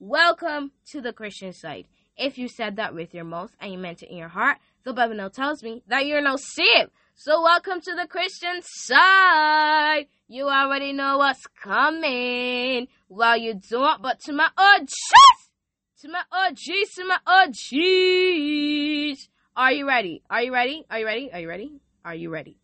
Welcome 0.00 0.72
to 0.90 1.00
the 1.00 1.12
Christian 1.12 1.52
side. 1.52 1.86
If 2.16 2.38
you 2.38 2.48
said 2.48 2.76
that 2.76 2.94
with 2.94 3.14
your 3.14 3.24
mouth 3.24 3.52
and 3.60 3.72
you 3.72 3.78
meant 3.78 4.02
it 4.02 4.10
in 4.10 4.16
your 4.16 4.28
heart, 4.28 4.58
the 4.84 4.92
Bible 4.92 5.14
now 5.14 5.28
tells 5.28 5.62
me 5.62 5.82
that 5.86 6.06
you're 6.06 6.22
now 6.22 6.36
saved. 6.36 6.90
So 7.20 7.42
welcome 7.42 7.80
to 7.80 7.96
the 7.96 8.06
Christian 8.06 8.60
side. 8.62 10.06
You 10.28 10.48
already 10.48 10.92
know 10.92 11.18
what's 11.18 11.44
coming. 11.60 12.86
Well, 13.08 13.36
you 13.36 13.54
don't, 13.68 14.00
but 14.00 14.20
to 14.20 14.32
my 14.32 14.48
chest 14.56 15.50
to 16.02 16.08
my 16.08 16.22
OGs, 16.30 16.94
to 16.94 17.04
my 17.04 17.18
OGs. 17.26 19.28
Are 19.56 19.72
you 19.72 19.88
ready? 19.88 20.22
Are 20.30 20.44
you 20.44 20.54
ready? 20.54 20.86
Are 20.88 21.00
you 21.00 21.06
ready? 21.06 21.28
Are 21.32 21.40
you 21.40 21.48
ready? 21.48 21.80
Are 22.04 22.14
you 22.14 22.30
ready? 22.30 22.56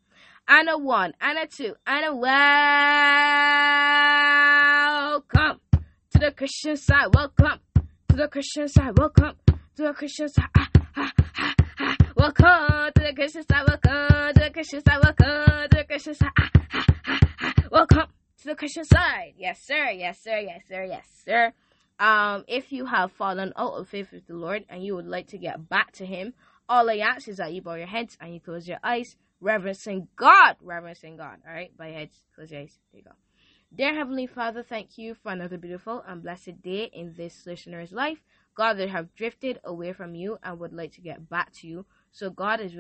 And 0.47 0.69
a 0.69 0.79
one, 0.79 1.15
and 1.21 1.37
a 1.37 1.49
two, 1.49 1.75
and 1.85 2.07
a 2.07 2.15
welcome 2.15 2.31
to 6.13 6.19
the 6.21 6.31
Christian 6.31 6.77
side. 6.77 7.13
Welcome 7.13 7.59
to 8.09 8.17
the 8.17 8.29
Christian 8.29 8.69
side. 8.69 8.97
Welcome 8.97 9.35
to 9.49 9.83
the 9.83 9.93
Christian 9.95 10.29
side. 10.29 10.47
Ah, 10.57 10.69
ah, 10.97 11.13
ah, 11.39 11.55
ah. 11.81 11.97
Welcome 12.17 12.74
Ah, 16.21 16.85
ah, 17.07 17.23
ah. 17.41 17.55
Welcome 17.71 18.09
to 18.39 18.45
the 18.45 18.57
Christian 18.57 18.85
side. 18.85 19.35
Yes, 19.37 19.61
sir. 19.63 19.91
Yes, 19.91 20.21
sir. 20.21 20.39
Yes, 20.39 20.63
sir. 20.69 20.83
Yes, 20.83 21.07
sir. 21.25 21.53
Um, 22.01 22.45
if 22.49 22.73
you 22.73 22.87
have 22.87 23.13
fallen 23.13 23.53
out 23.57 23.75
of 23.75 23.89
faith 23.89 24.11
with 24.11 24.27
the 24.27 24.35
Lord 24.35 24.65
and 24.69 24.83
you 24.83 24.97
would 24.97 25.07
like 25.07 25.29
to 25.29 25.39
get 25.39 25.69
back 25.69 25.93
to 25.93 26.07
Him, 26.07 26.35
all 26.69 26.91
I 26.91 26.97
ask 26.97 27.29
is 27.29 27.37
that 27.37 27.53
you 27.53 27.63
bow 27.63 27.75
your 27.75 27.87
heads 27.87 28.19
and 28.21 28.35
you 28.35 28.41
close 28.41 28.67
your 28.67 28.79
eyes, 28.83 29.15
reverencing 29.41 30.09
God, 30.17 30.57
reverencing 30.61 31.17
God. 31.17 31.39
All 31.47 31.55
right, 31.55 31.71
bow 31.77 31.85
your 31.85 31.95
heads, 31.95 32.17
close 32.35 32.51
your 32.51 32.63
eyes. 32.63 32.81
There 32.91 32.99
you 32.99 33.05
go. 33.05 33.15
Dear 33.73 33.95
Heavenly 33.95 34.27
Father, 34.27 34.65
thank 34.65 34.99
you 34.99 35.15
for 35.15 35.31
another 35.31 35.57
beautiful 35.57 36.03
and 36.07 36.21
blessed 36.21 36.63
day 36.63 36.91
in 36.93 37.15
this 37.17 37.47
listener's 37.47 37.93
life. 37.93 38.19
God, 38.57 38.75
they 38.75 38.89
have 38.89 39.15
drifted 39.15 39.61
away 39.63 39.93
from 39.93 40.17
you 40.17 40.39
and 40.43 40.59
would 40.59 40.73
like 40.73 40.93
to 40.95 41.01
get 41.01 41.29
back 41.29 41.53
to 41.55 41.69
you. 41.69 41.87
So, 42.13 42.31
God, 42.31 42.61
as, 42.61 42.73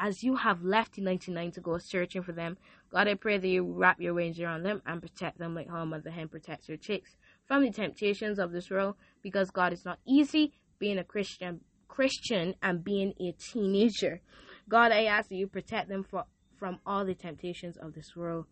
as 0.00 0.22
you 0.22 0.36
have 0.36 0.62
left 0.62 0.94
the 0.94 1.02
99 1.02 1.52
to 1.52 1.60
go 1.60 1.78
searching 1.78 2.22
for 2.22 2.32
them, 2.32 2.56
God, 2.90 3.08
I 3.08 3.14
pray 3.14 3.38
that 3.38 3.48
you 3.48 3.64
wrap 3.64 4.00
your 4.00 4.14
wings 4.14 4.40
around 4.40 4.62
them 4.62 4.80
and 4.86 5.02
protect 5.02 5.38
them 5.38 5.54
like 5.54 5.68
how 5.68 5.82
a 5.82 5.86
mother 5.86 6.10
hen 6.10 6.28
protects 6.28 6.68
her 6.68 6.76
chicks 6.76 7.16
from 7.46 7.62
the 7.62 7.70
temptations 7.70 8.38
of 8.38 8.52
this 8.52 8.70
world 8.70 8.94
because 9.22 9.50
God 9.50 9.72
is 9.72 9.84
not 9.84 9.98
easy 10.06 10.52
being 10.78 10.98
a 10.98 11.04
Christian 11.04 11.60
Christian 11.88 12.54
and 12.62 12.84
being 12.84 13.12
a 13.20 13.32
teenager. 13.32 14.20
God, 14.68 14.92
I 14.92 15.04
ask 15.04 15.30
that 15.30 15.34
you 15.34 15.48
protect 15.48 15.88
them 15.88 16.04
for, 16.04 16.24
from 16.56 16.78
all 16.86 17.04
the 17.04 17.14
temptations 17.14 17.76
of 17.76 17.94
this 17.94 18.14
world 18.14 18.44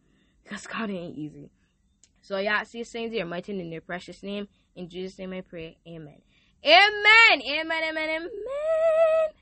because 0.43 0.67
God 0.67 0.91
ain't 0.91 1.17
easy. 1.17 1.51
So 2.23 2.37
I 2.37 2.45
ask 2.45 2.73
these 2.73 2.91
things 2.91 3.13
in 3.13 3.19
your 3.19 3.27
mighty 3.27 3.53
and 3.53 3.71
your 3.71 3.83
precious 3.83 4.23
name. 4.23 4.49
In 4.75 4.89
Jesus' 4.89 5.19
name 5.19 5.33
I 5.33 5.43
pray. 5.43 5.79
Amen. 5.87 6.23
Amen. 6.67 7.43
Amen. 7.47 7.85
Amen. 7.91 8.09
Amen. 8.09 8.29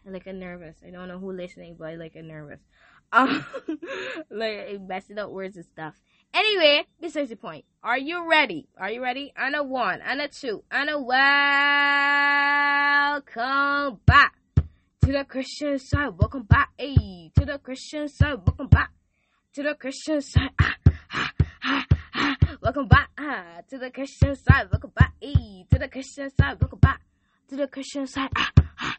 I 0.06 0.10
like 0.10 0.26
a 0.26 0.32
nervous. 0.34 0.76
I 0.86 0.90
don't 0.90 1.08
know 1.08 1.18
who 1.18 1.32
listening, 1.32 1.76
but 1.78 1.88
I 1.88 1.94
like 1.94 2.16
a 2.16 2.22
nervous. 2.22 2.60
Um, 3.12 3.44
like 4.30 4.80
messing 4.80 5.18
up 5.18 5.30
words 5.30 5.56
and 5.56 5.64
stuff. 5.64 5.94
Anyway, 6.32 6.84
besides 7.00 7.28
the 7.28 7.36
point. 7.36 7.64
Are 7.80 7.96
you 7.96 8.28
ready? 8.28 8.66
Are 8.76 8.90
you 8.90 9.00
ready? 9.00 9.32
And 9.36 9.54
a 9.54 9.62
one, 9.62 10.00
and 10.04 10.20
a 10.20 10.26
two, 10.26 10.64
and 10.68 10.90
a 10.90 10.98
welcome 10.98 11.12
back 14.04 14.34
to 14.56 15.12
the 15.12 15.24
Christian 15.28 15.78
side. 15.78 16.18
Welcome 16.18 16.42
back, 16.42 16.70
hey, 16.76 17.30
to 17.38 17.44
the 17.44 17.58
Christian 17.58 18.08
side. 18.08 18.38
Welcome 18.44 18.66
back 18.66 18.90
to 19.52 19.62
the 19.62 19.74
Christian 19.74 20.20
side. 20.20 20.50
Ah, 20.60 20.74
ah, 21.12 21.30
ah, 21.62 21.86
ah. 22.14 22.36
Welcome 22.60 22.88
back 22.88 23.10
ah, 23.16 23.60
to 23.70 23.78
the 23.78 23.92
Christian 23.92 24.34
side. 24.34 24.70
Welcome 24.72 24.90
back, 24.96 25.12
hey, 25.20 25.66
to 25.70 25.78
the 25.78 25.86
Christian 25.86 26.30
side. 26.30 26.60
Welcome 26.60 26.80
back 26.80 27.00
to 27.48 27.56
the 27.56 27.66
Christian 27.66 28.06
side. 28.06 28.30
Ah, 28.36 28.50
ah, 28.80 28.96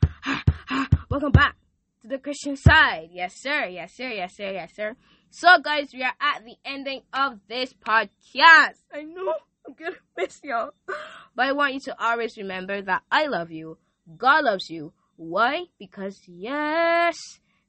ah. 0.70 0.90
Welcome 1.10 1.32
back 1.32 1.56
to 2.02 2.08
the 2.08 2.20
Christian 2.20 2.56
side. 2.56 3.10
Yes, 3.12 3.34
sir. 3.42 3.66
Yes, 3.66 3.96
sir. 3.96 4.10
Yes, 4.10 4.36
sir. 4.36 4.52
Yes, 4.52 4.76
sir. 4.76 4.96
So, 5.32 5.48
guys, 5.64 5.90
we 5.94 6.04
are 6.04 6.14
at 6.22 6.46
the 6.46 6.56
ending 6.64 7.02
of 7.14 7.40
this 7.50 7.74
podcast. 7.74 8.78
I 8.94 9.04
know 9.04 9.34
I'm 9.68 9.74
gonna 9.74 9.96
miss 10.18 10.40
y'all, 10.44 10.72
but 11.36 11.46
I 11.46 11.52
want 11.54 11.74
you 11.74 11.80
to 11.82 12.04
always 12.04 12.38
remember 12.38 12.82
that 12.84 13.02
I 13.12 13.26
love 13.28 13.52
you. 13.52 13.78
God 14.18 14.46
loves 14.46 14.70
you. 14.70 14.94
Why? 15.16 15.66
Because 15.80 16.22
yes, 16.28 17.18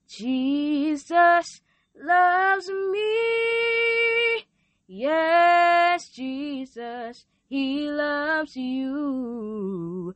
Jesus 0.09 1.61
loves 1.97 2.69
me. 2.69 4.45
Yes, 4.87 6.09
Jesus, 6.11 7.25
He 7.49 7.91
loves 7.91 8.55
you. 8.57 10.15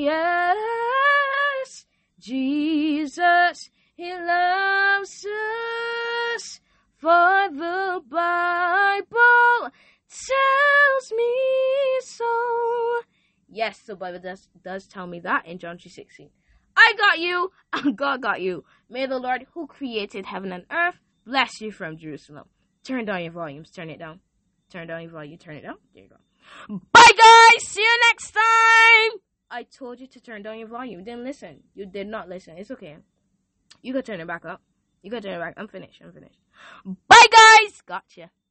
Yes, 0.00 1.86
Jesus, 2.20 3.70
He 3.96 4.12
loves 4.12 5.26
us. 5.26 6.60
For 6.98 7.48
the 7.50 8.00
Bible 8.08 9.72
tells 10.08 11.12
me 11.16 11.34
so. 12.00 13.00
Yes, 13.48 13.80
the 13.80 13.96
Bible 13.96 14.20
does, 14.20 14.48
does 14.62 14.86
tell 14.86 15.08
me 15.08 15.18
that 15.20 15.46
in 15.46 15.58
John 15.58 15.78
3.16. 15.78 16.28
I 16.76 16.94
got 16.96 17.18
you, 17.18 17.50
and 17.72 17.96
God 18.04 18.22
got 18.22 18.40
you. 18.40 18.64
May 18.88 19.06
the 19.06 19.18
Lord 19.18 19.46
who 19.54 19.66
created 19.66 20.26
heaven 20.26 20.52
and 20.52 20.64
earth 20.70 21.00
bless 21.26 21.60
you 21.60 21.72
from 21.72 21.96
Jerusalem. 21.98 22.44
Turn 22.84 23.04
down 23.04 23.24
your 23.24 23.32
volumes. 23.32 23.70
Turn 23.72 23.90
it 23.90 23.98
down. 23.98 24.20
Turn 24.70 24.86
down 24.86 25.02
your 25.02 25.10
volume. 25.10 25.38
Turn 25.38 25.56
it 25.56 25.62
down. 25.62 25.76
There 25.92 26.04
you 26.04 26.08
go. 26.08 26.80
Bye, 26.92 27.10
guys. 27.16 27.66
See 27.66 27.80
you 27.80 27.98
next 28.10 28.30
time. 28.30 29.27
I 29.50 29.62
told 29.62 30.00
you 30.00 30.06
to 30.06 30.20
turn 30.20 30.42
down 30.42 30.58
your 30.58 30.68
volume. 30.68 31.00
You 31.00 31.04
didn't 31.04 31.24
listen. 31.24 31.62
You 31.74 31.86
did 31.86 32.06
not 32.06 32.28
listen. 32.28 32.58
It's 32.58 32.70
okay. 32.70 32.98
You 33.82 33.92
can 33.92 34.02
turn 34.02 34.20
it 34.20 34.26
back 34.26 34.44
up. 34.44 34.62
You 35.02 35.10
can 35.10 35.22
turn 35.22 35.34
it 35.34 35.38
back. 35.38 35.54
I'm 35.56 35.68
finished. 35.68 36.00
I'm 36.04 36.12
finished. 36.12 36.40
Bye, 37.08 37.26
guys. 37.32 37.82
Gotcha. 37.86 38.30